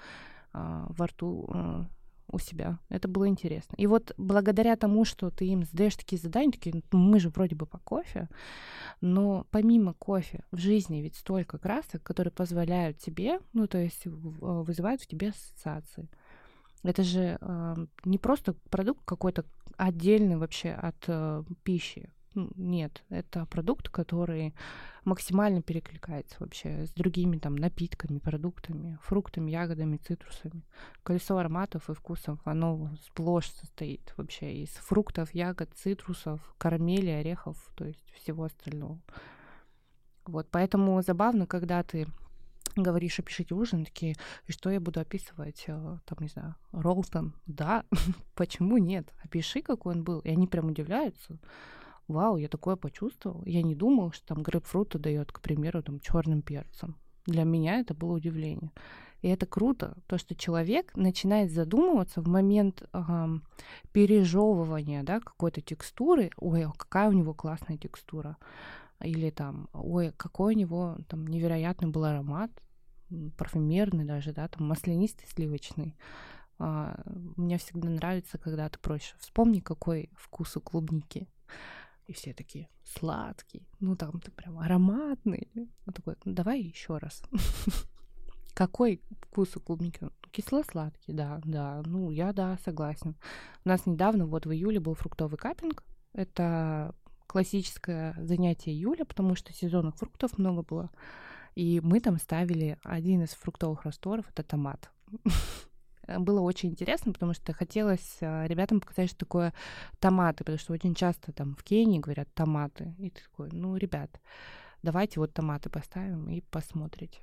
а, 0.53 0.87
во 0.89 1.07
рту 1.07 1.49
а, 1.53 1.87
у 2.31 2.39
себя. 2.39 2.79
Это 2.89 3.07
было 3.07 3.27
интересно. 3.27 3.75
И 3.77 3.87
вот 3.87 4.13
благодаря 4.17 4.75
тому, 4.75 5.05
что 5.05 5.29
ты 5.29 5.45
им 5.47 5.63
задаешь 5.63 5.95
такие 5.95 6.21
задания, 6.21 6.51
такие, 6.51 6.83
ну, 6.91 6.99
мы 6.99 7.19
же 7.19 7.29
вроде 7.29 7.55
бы 7.55 7.65
по 7.65 7.77
кофе, 7.79 8.29
но 9.01 9.45
помимо 9.51 9.93
кофе 9.93 10.43
в 10.51 10.57
жизни 10.57 10.97
ведь 10.97 11.15
столько 11.15 11.57
красок, 11.57 12.03
которые 12.03 12.31
позволяют 12.31 12.97
тебе, 12.97 13.39
ну, 13.53 13.67
то 13.67 13.77
есть 13.77 14.05
вызывают 14.05 15.01
в 15.01 15.07
тебе 15.07 15.29
ассоциации. 15.29 16.09
Это 16.83 17.03
же 17.03 17.37
э, 17.39 17.75
не 18.05 18.17
просто 18.17 18.55
продукт 18.69 19.01
какой-то 19.03 19.43
отдельный 19.77 20.37
вообще 20.37 20.71
от 20.71 21.03
э, 21.07 21.43
пищи. 21.63 22.09
Нет, 22.35 23.03
это 23.09 23.45
продукт, 23.45 23.89
который 23.89 24.53
максимально 25.03 25.61
перекликается 25.61 26.35
вообще 26.39 26.85
с 26.85 26.91
другими 26.91 27.37
там 27.37 27.55
напитками, 27.55 28.19
продуктами, 28.19 28.99
фруктами, 29.01 29.51
ягодами, 29.51 29.97
цитрусами. 29.97 30.63
Колесо 31.03 31.37
ароматов 31.37 31.89
и 31.89 31.93
вкусов, 31.93 32.39
оно 32.45 32.91
сплошь 33.03 33.49
состоит 33.49 34.13
вообще 34.17 34.63
из 34.63 34.69
фруктов, 34.69 35.33
ягод, 35.33 35.71
цитрусов, 35.75 36.39
карамели, 36.57 37.09
орехов, 37.09 37.57
то 37.75 37.85
есть 37.85 38.11
всего 38.13 38.43
остального. 38.43 38.99
Вот, 40.25 40.47
поэтому 40.51 41.01
забавно, 41.01 41.47
когда 41.47 41.81
ты 41.81 42.07
говоришь, 42.75 43.19
опишите 43.19 43.55
ужин, 43.55 43.85
такие, 43.85 44.15
и 44.45 44.51
что 44.51 44.69
я 44.69 44.79
буду 44.79 44.99
описывать, 44.99 45.63
э, 45.67 45.97
там, 46.05 46.17
не 46.19 46.27
знаю, 46.27 46.55
Ролтон, 46.71 47.33
да, 47.45 47.83
почему 48.35 48.77
нет, 48.77 49.11
опиши, 49.23 49.61
какой 49.61 49.95
он 49.95 50.03
был, 50.03 50.19
и 50.19 50.29
они 50.29 50.47
прям 50.47 50.67
удивляются, 50.67 51.39
вау, 52.09 52.37
я 52.37 52.47
такое 52.47 52.75
почувствовал. 52.75 53.43
Я 53.45 53.61
не 53.61 53.75
думал, 53.75 54.11
что 54.11 54.27
там 54.27 54.43
грейпфрута 54.43 54.99
дает, 54.99 55.31
к 55.31 55.41
примеру, 55.41 55.81
там 55.83 55.99
черным 55.99 56.41
перцем. 56.41 56.97
Для 57.25 57.43
меня 57.43 57.79
это 57.79 57.93
было 57.93 58.13
удивление. 58.13 58.71
И 59.21 59.27
это 59.27 59.45
круто, 59.45 59.97
то, 60.07 60.17
что 60.17 60.33
человек 60.33 60.95
начинает 60.95 61.51
задумываться 61.51 62.21
в 62.21 62.27
момент 62.27 62.83
э, 62.93 63.27
пережевывания 63.91 65.03
да, 65.03 65.19
какой-то 65.19 65.61
текстуры. 65.61 66.31
Ой, 66.37 66.63
а 66.63 66.71
какая 66.71 67.09
у 67.09 67.11
него 67.11 67.33
классная 67.33 67.77
текстура. 67.77 68.37
Или 69.01 69.29
там, 69.29 69.69
ой, 69.73 70.13
какой 70.15 70.55
у 70.55 70.57
него 70.57 70.97
там 71.07 71.27
невероятный 71.27 71.89
был 71.89 72.05
аромат, 72.05 72.51
парфюмерный 73.37 74.05
даже, 74.05 74.33
да, 74.33 74.47
там 74.47 74.67
маслянистый, 74.67 75.27
сливочный. 75.27 75.95
А, 76.59 77.01
мне 77.35 77.57
всегда 77.57 77.89
нравится, 77.89 78.37
когда 78.37 78.69
ты 78.69 78.77
проще. 78.79 79.15
Вспомни, 79.19 79.59
какой 79.59 80.09
вкус 80.15 80.57
у 80.57 80.61
клубники. 80.61 81.27
И 82.09 82.13
все 82.13 82.33
такие, 82.33 82.67
сладкий, 82.83 83.67
ну 83.79 83.95
там 83.95 84.19
ты 84.19 84.31
прям 84.31 84.57
ароматный. 84.57 85.47
Он 85.85 85.93
такой, 85.93 86.15
ну 86.25 86.33
давай 86.33 86.59
еще 86.59 86.97
раз. 86.97 87.21
Какой 88.55 89.03
вкус 89.21 89.55
у 89.55 89.59
клубники? 89.59 90.09
Кисло-сладкий, 90.31 91.13
да, 91.13 91.39
да. 91.45 91.83
Ну, 91.85 92.09
я, 92.09 92.33
да, 92.33 92.57
согласен. 92.65 93.15
У 93.63 93.69
нас 93.69 93.85
недавно, 93.85 94.25
вот 94.25 94.47
в 94.47 94.51
июле 94.51 94.79
был 94.79 94.95
фруктовый 94.95 95.37
капинг. 95.37 95.83
Это 96.13 96.95
классическое 97.27 98.15
занятие 98.17 98.71
июля, 98.71 99.05
потому 99.05 99.35
что 99.35 99.53
сезонных 99.53 99.95
фруктов 99.97 100.39
много 100.39 100.63
было. 100.63 100.89
И 101.53 101.79
мы 101.79 101.99
там 101.99 102.17
ставили 102.17 102.79
один 102.83 103.21
из 103.21 103.35
фруктовых 103.35 103.85
растворов, 103.85 104.25
это 104.31 104.41
томат. 104.41 104.89
Э, 106.09 106.19
было 106.19 106.41
очень 106.41 106.69
интересно, 106.69 107.13
потому 107.13 107.33
что 107.33 107.53
хотелось 107.53 108.17
э, 108.21 108.47
ребятам 108.47 108.79
показать, 108.79 109.09
что 109.09 109.19
такое 109.19 109.53
томаты, 109.99 110.43
потому 110.43 110.57
что 110.57 110.73
очень 110.73 110.95
часто 110.95 111.31
там 111.31 111.55
в 111.55 111.63
Кении 111.63 111.99
говорят 111.99 112.27
томаты. 112.33 112.95
И 112.97 113.09
ты 113.09 113.21
такой, 113.21 113.49
ну, 113.51 113.75
ребят, 113.75 114.19
давайте 114.81 115.19
вот 115.19 115.33
томаты 115.33 115.69
поставим 115.69 116.27
и 116.29 116.41
посмотрите. 116.41 117.19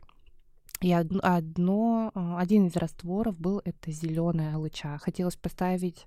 И 0.81 0.93
одно, 0.93 2.13
э, 2.15 2.35
один 2.39 2.67
из 2.67 2.77
растворов 2.77 3.39
был 3.39 3.61
это 3.65 3.91
зеленая 3.91 4.55
алыча. 4.55 4.99
Хотелось 4.99 5.37
поставить 5.37 6.07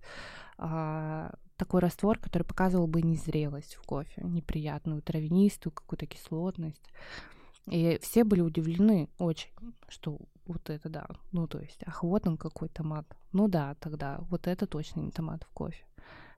а, 0.57 1.31
такой 1.55 1.79
раствор, 1.79 2.19
который 2.19 2.43
показывал 2.43 2.85
бы 2.85 3.01
незрелость 3.01 3.75
в 3.75 3.81
кофе, 3.83 4.21
неприятную, 4.23 5.01
травянистую 5.01 5.73
какую-то 5.73 6.05
кислотность. 6.05 6.83
И 7.67 7.97
все 8.01 8.23
были 8.23 8.41
удивлены 8.41 9.09
очень, 9.17 9.51
что 9.87 10.19
вот 10.49 10.69
это 10.69 10.89
да. 10.89 11.07
Ну, 11.31 11.47
то 11.47 11.59
есть, 11.59 11.81
ах, 11.85 12.03
вот 12.03 12.27
он 12.27 12.37
какой 12.37 12.69
томат. 12.69 13.05
Ну 13.31 13.47
да, 13.47 13.75
тогда 13.79 14.19
вот 14.29 14.47
это 14.47 14.65
точно 14.65 15.01
не 15.01 15.11
томат 15.11 15.43
в 15.43 15.49
кофе. 15.51 15.85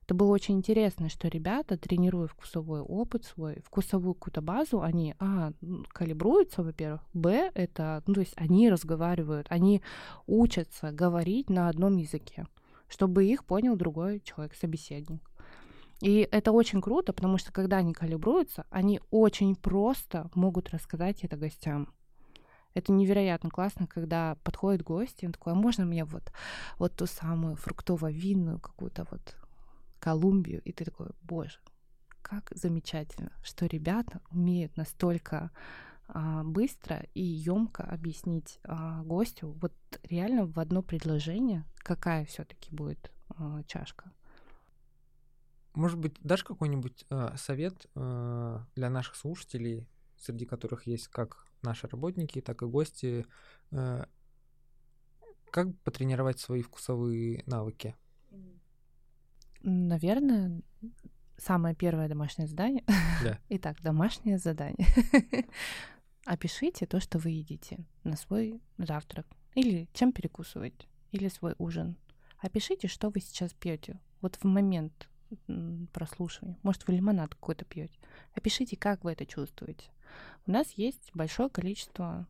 Это 0.04 0.14
было 0.14 0.32
очень 0.32 0.56
интересно, 0.56 1.08
что 1.08 1.28
ребята, 1.28 1.78
тренируя 1.78 2.26
вкусовой 2.26 2.80
опыт 2.80 3.24
свой, 3.24 3.62
вкусовую 3.64 4.14
какую-то 4.14 4.42
базу, 4.42 4.82
они, 4.82 5.14
а, 5.18 5.52
калибруются, 5.88 6.62
во-первых, 6.62 7.02
б, 7.14 7.50
это, 7.54 8.02
ну, 8.06 8.14
то 8.14 8.20
есть 8.20 8.34
они 8.36 8.68
разговаривают, 8.68 9.46
они 9.48 9.80
учатся 10.26 10.90
говорить 10.90 11.48
на 11.48 11.68
одном 11.68 11.96
языке, 11.96 12.46
чтобы 12.88 13.24
их 13.24 13.44
понял 13.44 13.76
другой 13.76 14.20
человек, 14.20 14.54
собеседник. 14.54 15.22
И 16.00 16.28
это 16.32 16.50
очень 16.50 16.82
круто, 16.82 17.12
потому 17.12 17.38
что 17.38 17.52
когда 17.52 17.76
они 17.76 17.94
калибруются, 17.94 18.66
они 18.70 19.00
очень 19.12 19.54
просто 19.54 20.30
могут 20.34 20.70
рассказать 20.70 21.22
это 21.22 21.36
гостям. 21.36 21.94
Это 22.74 22.92
невероятно 22.92 23.50
классно, 23.50 23.86
когда 23.86 24.36
подходит 24.42 24.82
гость, 24.82 25.22
и 25.22 25.26
он 25.26 25.32
такой, 25.32 25.52
а 25.52 25.56
можно 25.56 25.84
мне 25.84 26.04
вот, 26.04 26.32
вот 26.78 26.96
ту 26.96 27.06
самую 27.06 27.56
фруктово-винную 27.56 28.60
какую-то 28.60 29.06
вот 29.10 29.36
Колумбию? 29.98 30.62
И 30.62 30.72
ты 30.72 30.84
такой, 30.84 31.08
боже, 31.22 31.58
как 32.22 32.50
замечательно, 32.54 33.32
что 33.42 33.66
ребята 33.66 34.20
умеют 34.30 34.76
настолько 34.76 35.50
а, 36.08 36.42
быстро 36.44 37.06
и 37.14 37.22
емко 37.22 37.82
объяснить 37.84 38.58
а, 38.64 39.02
гостю 39.02 39.56
вот 39.60 39.74
реально 40.04 40.46
в 40.46 40.58
одно 40.58 40.82
предложение, 40.82 41.64
какая 41.78 42.24
все-таки 42.24 42.74
будет 42.74 43.12
а, 43.28 43.62
чашка. 43.64 44.12
Может 45.74 45.98
быть, 45.98 46.16
дашь 46.20 46.44
какой-нибудь 46.44 47.06
э, 47.08 47.34
совет 47.38 47.86
э, 47.94 48.58
для 48.76 48.90
наших 48.90 49.16
слушателей, 49.16 49.88
среди 50.18 50.44
которых 50.44 50.86
есть 50.86 51.08
как 51.08 51.46
наши 51.62 51.86
работники, 51.88 52.40
так 52.40 52.62
и 52.62 52.66
гости, 52.66 53.26
э, 53.70 54.04
как 55.50 55.78
потренировать 55.80 56.40
свои 56.40 56.62
вкусовые 56.62 57.42
навыки? 57.46 57.94
Наверное, 59.62 60.62
самое 61.36 61.74
первое 61.74 62.08
домашнее 62.08 62.48
задание. 62.48 62.84
Да. 63.22 63.38
Итак, 63.50 63.80
домашнее 63.82 64.38
задание. 64.38 64.86
Опишите 66.24 66.86
то, 66.86 67.00
что 67.00 67.18
вы 67.18 67.30
едите 67.30 67.84
на 68.02 68.16
свой 68.16 68.60
завтрак. 68.78 69.26
Или 69.54 69.88
чем 69.92 70.12
перекусываете. 70.12 70.86
Или 71.10 71.28
свой 71.28 71.54
ужин. 71.58 71.96
Опишите, 72.38 72.88
что 72.88 73.10
вы 73.10 73.20
сейчас 73.20 73.52
пьете. 73.52 74.00
Вот 74.20 74.36
в 74.36 74.44
момент 74.44 75.08
прослушивания. 75.92 76.58
Может, 76.62 76.86
вы 76.86 76.94
лимонад 76.94 77.34
какой-то 77.34 77.64
пьете. 77.64 77.98
Опишите, 78.34 78.76
как 78.76 79.04
вы 79.04 79.12
это 79.12 79.26
чувствуете. 79.26 79.90
У 80.46 80.50
нас 80.50 80.72
есть 80.72 81.10
большое 81.14 81.48
количество 81.48 82.26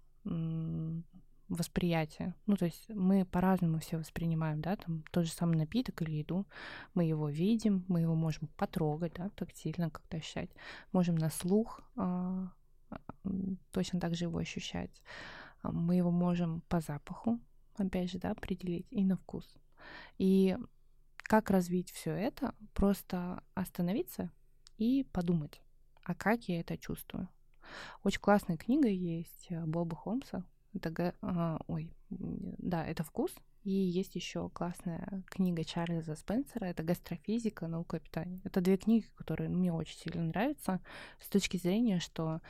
восприятие. 1.49 2.35
Ну, 2.47 2.57
то 2.57 2.65
есть 2.65 2.89
мы 2.89 3.25
по-разному 3.25 3.79
все 3.79 3.99
воспринимаем, 3.99 4.61
да, 4.61 4.77
там 4.77 5.05
тот 5.11 5.27
же 5.27 5.33
самый 5.33 5.57
напиток 5.57 6.03
или 6.03 6.13
еду. 6.13 6.47
Мы 6.95 7.05
его 7.05 7.29
видим, 7.29 7.85
мы 7.89 8.01
его 8.01 8.15
можем 8.15 8.49
потрогать, 8.57 9.15
да, 9.15 9.29
тактильно 9.31 9.91
как-то 9.91 10.17
ощущать. 10.17 10.51
Можем 10.93 11.17
на 11.17 11.31
слух 11.31 11.81
а, 11.97 12.51
точно 13.71 14.01
так 14.01 14.15
же 14.15 14.25
его 14.25 14.39
ощущать. 14.39 15.03
Мы 15.63 15.97
его 15.97 16.11
можем 16.11 16.63
по 16.69 16.81
запаху, 16.81 17.39
опять 17.77 18.11
же, 18.11 18.19
да, 18.19 18.31
определить, 18.31 18.87
и 18.91 19.05
на 19.05 19.17
вкус. 19.17 19.55
И 20.19 20.57
как 21.17 21.51
развить 21.51 21.91
все 21.91 22.13
это? 22.13 22.55
Просто 22.75 23.43
остановиться 23.55 24.31
и 24.79 25.05
подумать, 25.13 25.61
а 26.03 26.15
как 26.15 26.49
я 26.49 26.61
это 26.61 26.77
чувствую. 26.77 27.29
Очень 28.03 28.21
классная 28.21 28.57
книга 28.57 28.89
есть 28.89 29.47
э, 29.51 29.65
Боба 29.65 29.97
Холмса. 29.97 30.45
Это, 30.75 31.15
а, 31.21 31.59
ой, 31.67 31.93
да, 32.11 32.87
это 32.87 33.05
вкус. 33.05 33.33
И 33.65 33.71
есть 33.71 34.17
еще 34.17 34.49
классная 34.51 35.23
книга 35.27 35.65
Чарльза 35.65 36.17
Спенсера, 36.17 36.65
это 36.65 36.83
«Гастрофизика. 36.83 37.69
Наука 37.69 38.01
питания». 38.01 38.41
Это 38.43 38.61
две 38.61 38.77
книги, 38.77 39.07
которые 39.15 39.49
мне 39.49 39.73
очень 39.73 39.99
сильно 39.99 40.25
нравятся 40.25 40.81
с 41.21 41.29
точки 41.29 41.59
зрения, 41.59 42.01
что 42.01 42.41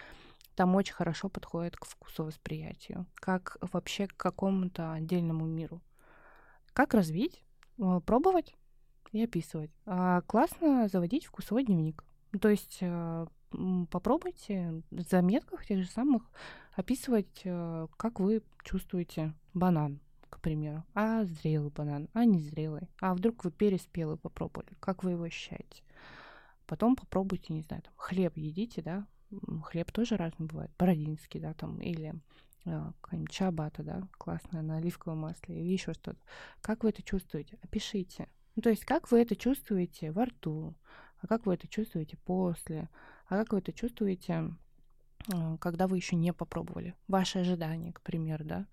там 0.54 0.74
очень 0.74 0.94
хорошо 0.94 1.28
подходит 1.28 1.76
к 1.76 1.84
вкусовосприятию, 1.84 3.06
как 3.14 3.58
вообще 3.60 4.06
к 4.06 4.16
какому-то 4.16 4.92
отдельному 4.92 5.44
миру. 5.44 5.82
Как 6.72 6.94
развить? 6.94 7.42
Э, 7.78 8.00
пробовать 8.04 8.54
и 9.12 9.22
описывать. 9.22 9.70
А 9.84 10.22
классно 10.22 10.88
заводить 10.88 11.26
вкусовой 11.26 11.64
дневник. 11.64 12.04
То 12.40 12.48
есть 12.48 12.78
э, 12.80 13.26
попробуйте 13.90 14.82
в 14.90 15.00
заметках 15.02 15.66
тех 15.66 15.82
же 15.82 15.88
самых 15.88 16.30
описывать, 16.74 17.42
э, 17.44 17.86
как 17.96 18.20
вы 18.20 18.42
чувствуете 18.64 19.34
банан, 19.54 20.00
к 20.30 20.40
примеру. 20.40 20.84
А 20.94 21.24
зрелый 21.24 21.70
банан, 21.70 22.08
а 22.12 22.24
не 22.24 22.40
зрелый. 22.40 22.88
А 23.00 23.14
вдруг 23.14 23.44
вы 23.44 23.50
переспелый 23.50 24.16
попробовали, 24.16 24.74
как 24.80 25.04
вы 25.04 25.12
его 25.12 25.24
ощущаете. 25.24 25.82
Потом 26.66 26.96
попробуйте, 26.96 27.52
не 27.52 27.62
знаю, 27.62 27.82
там, 27.82 27.92
хлеб 27.96 28.36
едите, 28.36 28.82
да, 28.82 29.06
хлеб 29.64 29.92
тоже 29.92 30.16
разный 30.16 30.46
бывает, 30.46 30.70
бородинский, 30.78 31.40
да, 31.40 31.54
там, 31.54 31.80
или 31.80 32.14
э, 32.64 32.92
чабата, 33.28 33.82
да, 33.82 34.08
классная, 34.18 34.62
на 34.62 34.76
оливковом 34.76 35.18
масле, 35.18 35.60
или 35.60 35.72
еще 35.72 35.92
что-то. 35.92 36.18
Как 36.60 36.84
вы 36.84 36.90
это 36.90 37.02
чувствуете? 37.02 37.58
Опишите. 37.62 38.28
Ну, 38.54 38.62
то 38.62 38.70
есть, 38.70 38.84
как 38.84 39.10
вы 39.10 39.20
это 39.20 39.34
чувствуете 39.34 40.12
во 40.12 40.26
рту, 40.26 40.74
а 41.20 41.26
как 41.26 41.46
вы 41.46 41.54
это 41.54 41.68
чувствуете 41.68 42.16
после, 42.18 42.88
а 43.32 43.38
как 43.38 43.52
вы 43.54 43.60
это 43.60 43.72
чувствуете, 43.72 44.54
а, 45.32 45.56
когда 45.56 45.86
вы 45.86 45.96
еще 45.96 46.16
не 46.16 46.34
попробовали. 46.34 46.94
Ваши 47.08 47.38
ожидания, 47.38 47.90
к 47.90 48.02
примеру, 48.02 48.44
да, 48.44 48.66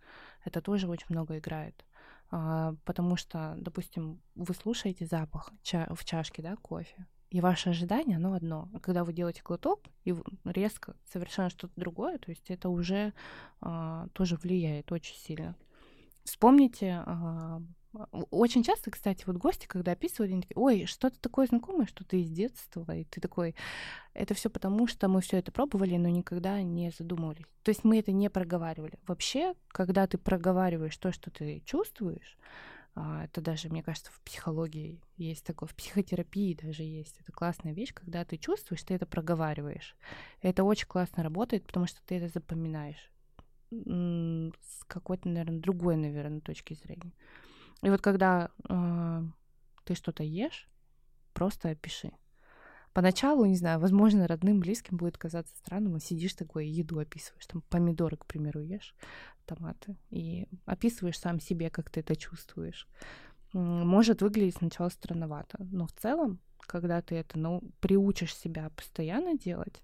это 0.43 0.61
тоже 0.61 0.89
очень 0.89 1.07
много 1.07 1.37
играет. 1.37 1.85
А, 2.29 2.75
потому 2.83 3.15
что, 3.15 3.55
допустим, 3.57 4.21
вы 4.35 4.53
слушаете 4.53 5.05
запах 5.05 5.53
в 5.63 6.03
чашке, 6.03 6.41
да, 6.41 6.57
кофе, 6.57 7.07
и 7.29 7.39
ваше 7.39 7.69
ожидание, 7.69 8.17
оно 8.17 8.33
одно. 8.33 8.69
А 8.73 8.79
когда 8.81 9.05
вы 9.05 9.13
делаете 9.13 9.43
глоток 9.45 9.81
и 10.03 10.13
резко 10.43 10.97
совершенно 11.05 11.49
что-то 11.49 11.73
другое, 11.77 12.17
то 12.17 12.29
есть 12.29 12.49
это 12.49 12.67
уже 12.67 13.13
а, 13.61 14.09
тоже 14.11 14.35
влияет 14.35 14.91
очень 14.91 15.15
сильно. 15.15 15.55
Вспомните 16.25 17.01
а, 17.05 17.61
очень 18.29 18.63
часто, 18.63 18.91
кстати, 18.91 19.23
вот 19.25 19.37
гости, 19.37 19.65
когда 19.65 19.93
описывают, 19.93 20.31
они 20.31 20.41
такие, 20.41 20.57
ой, 20.57 20.85
что-то 20.85 21.19
такое 21.19 21.47
знакомое, 21.47 21.87
что-то 21.87 22.17
из 22.17 22.29
детства, 22.29 22.85
и 22.95 23.03
ты 23.03 23.19
такой, 23.19 23.55
это 24.13 24.33
все 24.33 24.49
потому, 24.49 24.87
что 24.87 25.07
мы 25.07 25.21
все 25.21 25.37
это 25.37 25.51
пробовали, 25.51 25.97
но 25.97 26.07
никогда 26.09 26.61
не 26.61 26.91
задумывались. 26.91 27.45
То 27.63 27.69
есть 27.69 27.83
мы 27.83 27.99
это 27.99 28.11
не 28.11 28.29
проговаривали. 28.29 28.99
Вообще, 29.07 29.55
когда 29.69 30.05
ты 30.05 30.17
проговариваешь 30.17 30.97
то, 30.97 31.11
что 31.11 31.31
ты 31.31 31.61
чувствуешь, 31.65 32.37
а, 32.95 33.25
это 33.25 33.41
даже, 33.41 33.69
мне 33.69 33.81
кажется, 33.81 34.11
в 34.11 34.21
психологии 34.21 35.01
есть 35.17 35.43
такое, 35.45 35.67
в 35.67 35.75
психотерапии 35.75 36.59
даже 36.61 36.83
есть. 36.83 37.15
Это 37.19 37.31
классная 37.31 37.73
вещь, 37.73 37.93
когда 37.93 38.25
ты 38.25 38.37
чувствуешь, 38.37 38.83
ты 38.83 38.93
это 38.93 39.05
проговариваешь. 39.05 39.95
Это 40.41 40.63
очень 40.63 40.87
классно 40.87 41.23
работает, 41.23 41.65
потому 41.65 41.87
что 41.87 41.99
ты 42.05 42.15
это 42.15 42.27
запоминаешь 42.27 43.11
с 43.71 44.83
какой-то, 44.87 45.29
наверное, 45.29 45.59
другой, 45.59 45.95
наверное, 45.95 46.41
точки 46.41 46.73
зрения. 46.73 47.13
И 47.81 47.89
вот 47.89 48.01
когда 48.01 48.51
э, 48.67 49.23
ты 49.85 49.95
что-то 49.95 50.23
ешь, 50.23 50.67
просто 51.33 51.69
опиши. 51.69 52.11
Поначалу, 52.93 53.45
не 53.45 53.55
знаю, 53.55 53.79
возможно, 53.79 54.27
родным, 54.27 54.59
близким 54.59 54.97
будет 54.97 55.17
казаться 55.17 55.55
странным, 55.55 55.99
сидишь 55.99 56.33
такой, 56.33 56.67
еду 56.67 56.99
описываешь, 56.99 57.45
там 57.45 57.61
помидоры, 57.69 58.17
к 58.17 58.25
примеру, 58.25 58.61
ешь, 58.61 58.95
томаты, 59.45 59.95
и 60.09 60.47
описываешь 60.65 61.19
сам 61.19 61.39
себе, 61.39 61.69
как 61.69 61.89
ты 61.89 61.99
это 61.99 62.15
чувствуешь. 62.15 62.87
Может 63.53 64.21
выглядеть 64.21 64.57
сначала 64.57 64.89
странновато, 64.89 65.57
но 65.71 65.87
в 65.87 65.93
целом, 65.93 66.39
когда 66.59 67.01
ты 67.01 67.15
это 67.15 67.37
ну, 67.39 67.61
приучишь 67.79 68.35
себя 68.35 68.69
постоянно 68.75 69.37
делать, 69.37 69.81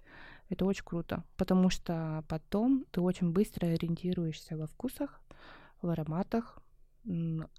это 0.49 0.65
очень 0.65 0.83
круто, 0.83 1.23
потому 1.37 1.69
что 1.69 2.23
потом 2.27 2.85
ты 2.91 3.01
очень 3.01 3.31
быстро 3.31 3.67
ориентируешься 3.67 4.57
во 4.57 4.67
вкусах, 4.67 5.21
в 5.81 5.89
ароматах, 5.89 6.59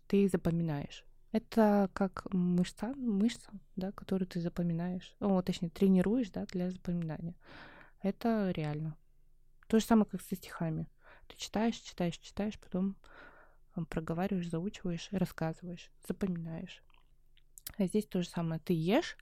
ты 0.07 0.29
запоминаешь. 0.29 1.05
Это 1.33 1.91
как 1.93 2.27
мышца, 2.33 2.95
мышца, 2.95 3.51
да, 3.75 3.93
которую 3.93 4.27
ты 4.27 4.41
запоминаешь, 4.41 5.15
о, 5.21 5.43
точнее, 5.43 5.69
тренируешь, 5.69 6.31
да, 6.31 6.47
для 6.47 6.71
запоминания. 6.71 7.35
Это 8.03 8.51
реально. 8.53 8.97
То 9.69 9.79
же 9.79 9.85
самое, 9.85 10.07
как 10.07 10.23
со 10.23 10.37
стихами. 10.37 10.89
Ты 11.29 11.37
читаешь, 11.37 11.77
читаешь, 11.77 12.19
читаешь, 12.19 12.59
потом 12.59 12.97
проговариваешь, 13.91 14.49
заучиваешь, 14.49 15.09
рассказываешь, 15.11 15.91
запоминаешь. 16.07 16.83
А 17.77 17.87
здесь 17.87 18.07
то 18.07 18.23
же 18.23 18.29
самое. 18.29 18.61
Ты 18.61 18.73
ешь, 18.73 19.17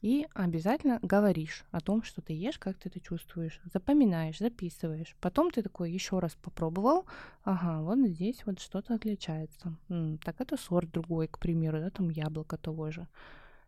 и 0.00 0.26
обязательно 0.34 1.00
говоришь 1.02 1.64
о 1.72 1.80
том, 1.80 2.04
что 2.04 2.22
ты 2.22 2.32
ешь, 2.32 2.58
как 2.58 2.78
ты 2.78 2.88
это 2.88 3.00
чувствуешь. 3.00 3.60
Запоминаешь, 3.72 4.38
записываешь. 4.38 5.16
Потом 5.20 5.50
ты 5.50 5.62
такой 5.62 5.90
еще 5.90 6.20
раз 6.20 6.36
попробовал. 6.36 7.04
Ага, 7.42 7.82
вот 7.82 7.98
здесь 8.08 8.46
вот 8.46 8.60
что-то 8.60 8.94
отличается. 8.94 9.76
Так 10.22 10.40
это 10.40 10.56
сорт 10.56 10.90
другой, 10.90 11.26
к 11.26 11.38
примеру, 11.38 11.80
да, 11.80 11.90
там 11.90 12.10
яблоко 12.10 12.56
того 12.56 12.90
же. 12.90 13.08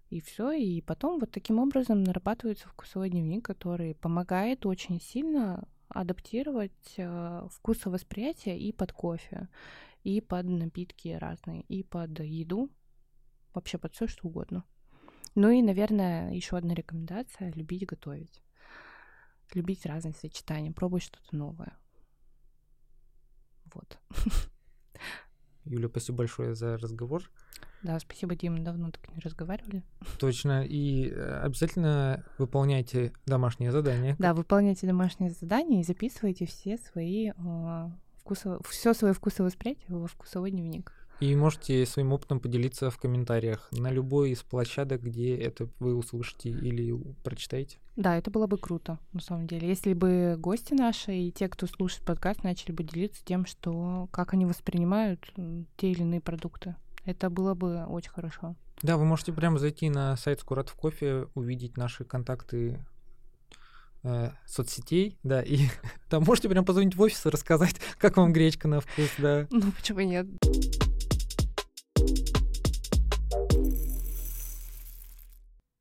И 0.08 0.20
все, 0.20 0.52
и 0.52 0.80
потом 0.80 1.20
вот 1.20 1.30
таким 1.30 1.58
образом 1.58 2.02
нарабатывается 2.02 2.68
вкусовой 2.68 3.10
дневник, 3.10 3.44
который 3.44 3.94
помогает 3.94 4.66
очень 4.66 5.00
сильно 5.00 5.68
адаптировать 5.88 6.94
э, 6.96 7.46
вкусовосприятие 7.50 8.58
и 8.58 8.72
под 8.72 8.92
кофе, 8.92 9.48
и 10.02 10.20
под 10.20 10.46
напитки 10.46 11.08
разные, 11.08 11.62
и 11.62 11.82
под 11.82 12.20
еду, 12.20 12.70
вообще 13.54 13.78
под 13.78 13.94
все 13.94 14.06
что 14.06 14.26
угодно. 14.28 14.64
Ну 15.34 15.50
и, 15.50 15.62
наверное, 15.62 16.32
еще 16.32 16.56
одна 16.56 16.74
рекомендация— 16.74 17.52
любить 17.54 17.86
готовить. 17.86 18.42
Любить 19.54 19.86
разные 19.86 20.14
сочетания, 20.14 20.72
пробовать 20.72 21.04
что-то 21.04 21.36
новое. 21.36 21.76
Вот. 23.72 23.98
Юля, 25.64 25.88
спасибо 25.88 26.18
большое 26.18 26.54
за 26.54 26.78
разговор. 26.78 27.30
Да, 27.82 27.98
спасибо, 27.98 28.34
Дима, 28.34 28.60
давно 28.60 28.90
так 28.90 29.08
не 29.14 29.20
разговаривали. 29.20 29.82
Точно, 30.18 30.66
и 30.66 31.08
э, 31.08 31.40
обязательно 31.42 32.24
выполняйте 32.36 33.12
домашние 33.24 33.72
задания. 33.72 34.16
Да, 34.18 34.34
выполняйте 34.34 34.86
домашние 34.86 35.30
задания 35.30 35.80
и 35.80 35.84
записывайте 35.84 36.46
все 36.46 36.76
свои 36.76 37.30
э, 37.30 37.90
вкусо... 38.18 38.60
все 38.68 38.92
свое 38.92 39.14
вкусовосприятие 39.14 39.86
во 39.88 40.06
вкусовой 40.06 40.50
дневник. 40.50 40.92
И 41.20 41.36
можете 41.36 41.84
своим 41.84 42.12
опытом 42.12 42.40
поделиться 42.40 42.90
в 42.90 42.96
комментариях 42.98 43.68
на 43.72 43.90
любой 43.90 44.30
из 44.30 44.42
площадок, 44.42 45.02
где 45.02 45.36
это 45.36 45.68
вы 45.78 45.94
услышите 45.94 46.48
или 46.48 46.98
прочитаете. 47.22 47.78
Да, 47.96 48.16
это 48.16 48.30
было 48.30 48.46
бы 48.46 48.56
круто, 48.56 48.98
на 49.12 49.20
самом 49.20 49.46
деле. 49.46 49.68
Если 49.68 49.92
бы 49.92 50.36
гости 50.38 50.72
наши 50.72 51.14
и 51.14 51.30
те, 51.30 51.48
кто 51.48 51.66
слушает 51.66 52.06
подкаст, 52.06 52.42
начали 52.42 52.72
бы 52.72 52.84
делиться 52.84 53.22
тем, 53.22 53.44
что 53.44 54.08
как 54.10 54.32
они 54.32 54.46
воспринимают 54.46 55.30
те 55.76 55.90
или 55.90 56.00
иные 56.00 56.22
продукты. 56.22 56.76
Это 57.04 57.28
было 57.28 57.54
бы 57.54 57.84
очень 57.84 58.10
хорошо. 58.10 58.56
Да, 58.82 58.96
вы 58.96 59.04
можете 59.04 59.32
прямо 59.34 59.58
зайти 59.58 59.90
на 59.90 60.16
сайт 60.16 60.40
Скуратов 60.40 60.74
Кофе, 60.74 61.26
увидеть 61.34 61.76
наши 61.76 62.04
контакты 62.04 62.82
э, 64.02 64.30
соцсетей, 64.46 65.18
да, 65.22 65.42
и 65.42 65.66
там 66.08 66.24
можете 66.24 66.48
прям 66.48 66.64
позвонить 66.64 66.96
в 66.96 67.02
офис 67.02 67.26
и 67.26 67.28
рассказать, 67.28 67.76
как 67.98 68.16
вам 68.16 68.32
гречка 68.32 68.68
на 68.68 68.80
вкус, 68.80 69.10
да. 69.18 69.46
Ну, 69.50 69.70
почему 69.72 70.00
нет? 70.00 70.26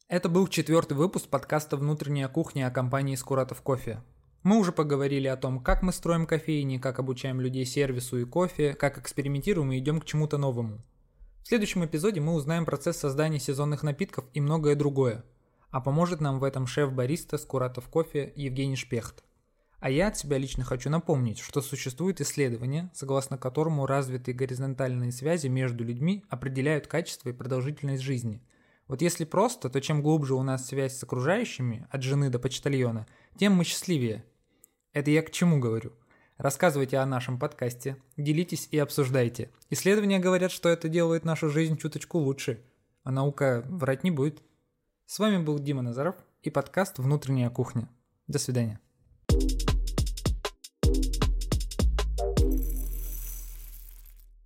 Это 0.10 0.28
был 0.28 0.48
четвертый 0.48 0.98
выпуск 0.98 1.30
подкаста 1.30 1.78
«Внутренняя 1.78 2.28
кухня» 2.28 2.66
о 2.66 2.72
компании 2.72 3.14
«Скуратов 3.14 3.62
кофе». 3.62 4.02
Мы 4.42 4.58
уже 4.58 4.72
поговорили 4.72 5.28
о 5.28 5.38
том, 5.38 5.60
как 5.60 5.84
мы 5.84 5.94
строим 5.94 6.26
кофейни, 6.26 6.80
как 6.80 6.98
обучаем 6.98 7.40
людей 7.40 7.64
сервису 7.64 8.18
и 8.18 8.26
кофе, 8.26 8.74
как 8.74 8.98
экспериментируем 8.98 9.72
и 9.72 9.78
идем 9.78 10.02
к 10.02 10.06
чему-то 10.06 10.40
новому. 10.40 10.80
В 11.44 11.48
следующем 11.48 11.86
эпизоде 11.86 12.22
мы 12.22 12.34
узнаем 12.34 12.66
процесс 12.66 12.98
создания 12.98 13.38
сезонных 13.38 13.84
напитков 13.84 14.26
и 14.34 14.42
многое 14.42 14.76
другое. 14.76 15.24
А 15.70 15.80
поможет 15.80 16.22
нам 16.22 16.40
в 16.40 16.44
этом 16.44 16.66
шеф-бариста 16.66 17.38
Скуратов 17.38 17.88
кофе 17.88 18.34
Евгений 18.36 18.78
Шпехт. 18.78 19.24
А 19.80 19.92
я 19.92 20.08
от 20.08 20.18
себя 20.18 20.40
лично 20.40 20.64
хочу 20.64 20.90
напомнить, 20.90 21.38
что 21.38 21.62
существует 21.62 22.20
исследование, 22.20 22.90
согласно 22.96 23.38
которому 23.38 23.86
развитые 23.86 24.34
горизонтальные 24.34 25.12
связи 25.12 25.50
между 25.50 25.84
людьми 25.84 26.26
определяют 26.30 26.88
качество 26.88 27.30
и 27.30 27.34
продолжительность 27.34 28.02
жизни. 28.02 28.42
Вот 28.90 29.04
если 29.04 29.24
просто, 29.24 29.70
то 29.70 29.80
чем 29.80 30.02
глубже 30.02 30.34
у 30.34 30.42
нас 30.42 30.66
связь 30.66 30.98
с 30.98 31.04
окружающими, 31.04 31.88
от 31.92 32.02
жены 32.02 32.32
до 32.32 32.40
почтальона, 32.40 33.06
тем 33.38 33.54
мы 33.54 33.64
счастливее. 33.64 34.26
Это 34.94 35.12
я 35.12 35.22
к 35.22 35.30
чему 35.30 35.60
говорю? 35.60 35.94
Рассказывайте 36.38 36.98
о 36.98 37.06
нашем 37.06 37.38
подкасте, 37.38 37.98
делитесь 38.18 38.68
и 38.72 38.80
обсуждайте. 38.80 39.52
Исследования 39.70 40.18
говорят, 40.18 40.52
что 40.52 40.70
это 40.70 40.90
делает 40.90 41.24
нашу 41.24 41.50
жизнь 41.50 41.78
чуточку 41.78 42.18
лучше, 42.18 42.64
а 43.04 43.12
наука 43.12 43.64
врать 43.68 44.04
не 44.04 44.10
будет. 44.10 44.42
С 45.06 45.20
вами 45.20 45.38
был 45.38 45.60
Дима 45.60 45.84
Назаров 45.84 46.16
и 46.42 46.50
подкаст 46.50 46.98
«Внутренняя 46.98 47.52
кухня». 47.52 47.90
До 48.28 48.40
свидания. 48.40 48.80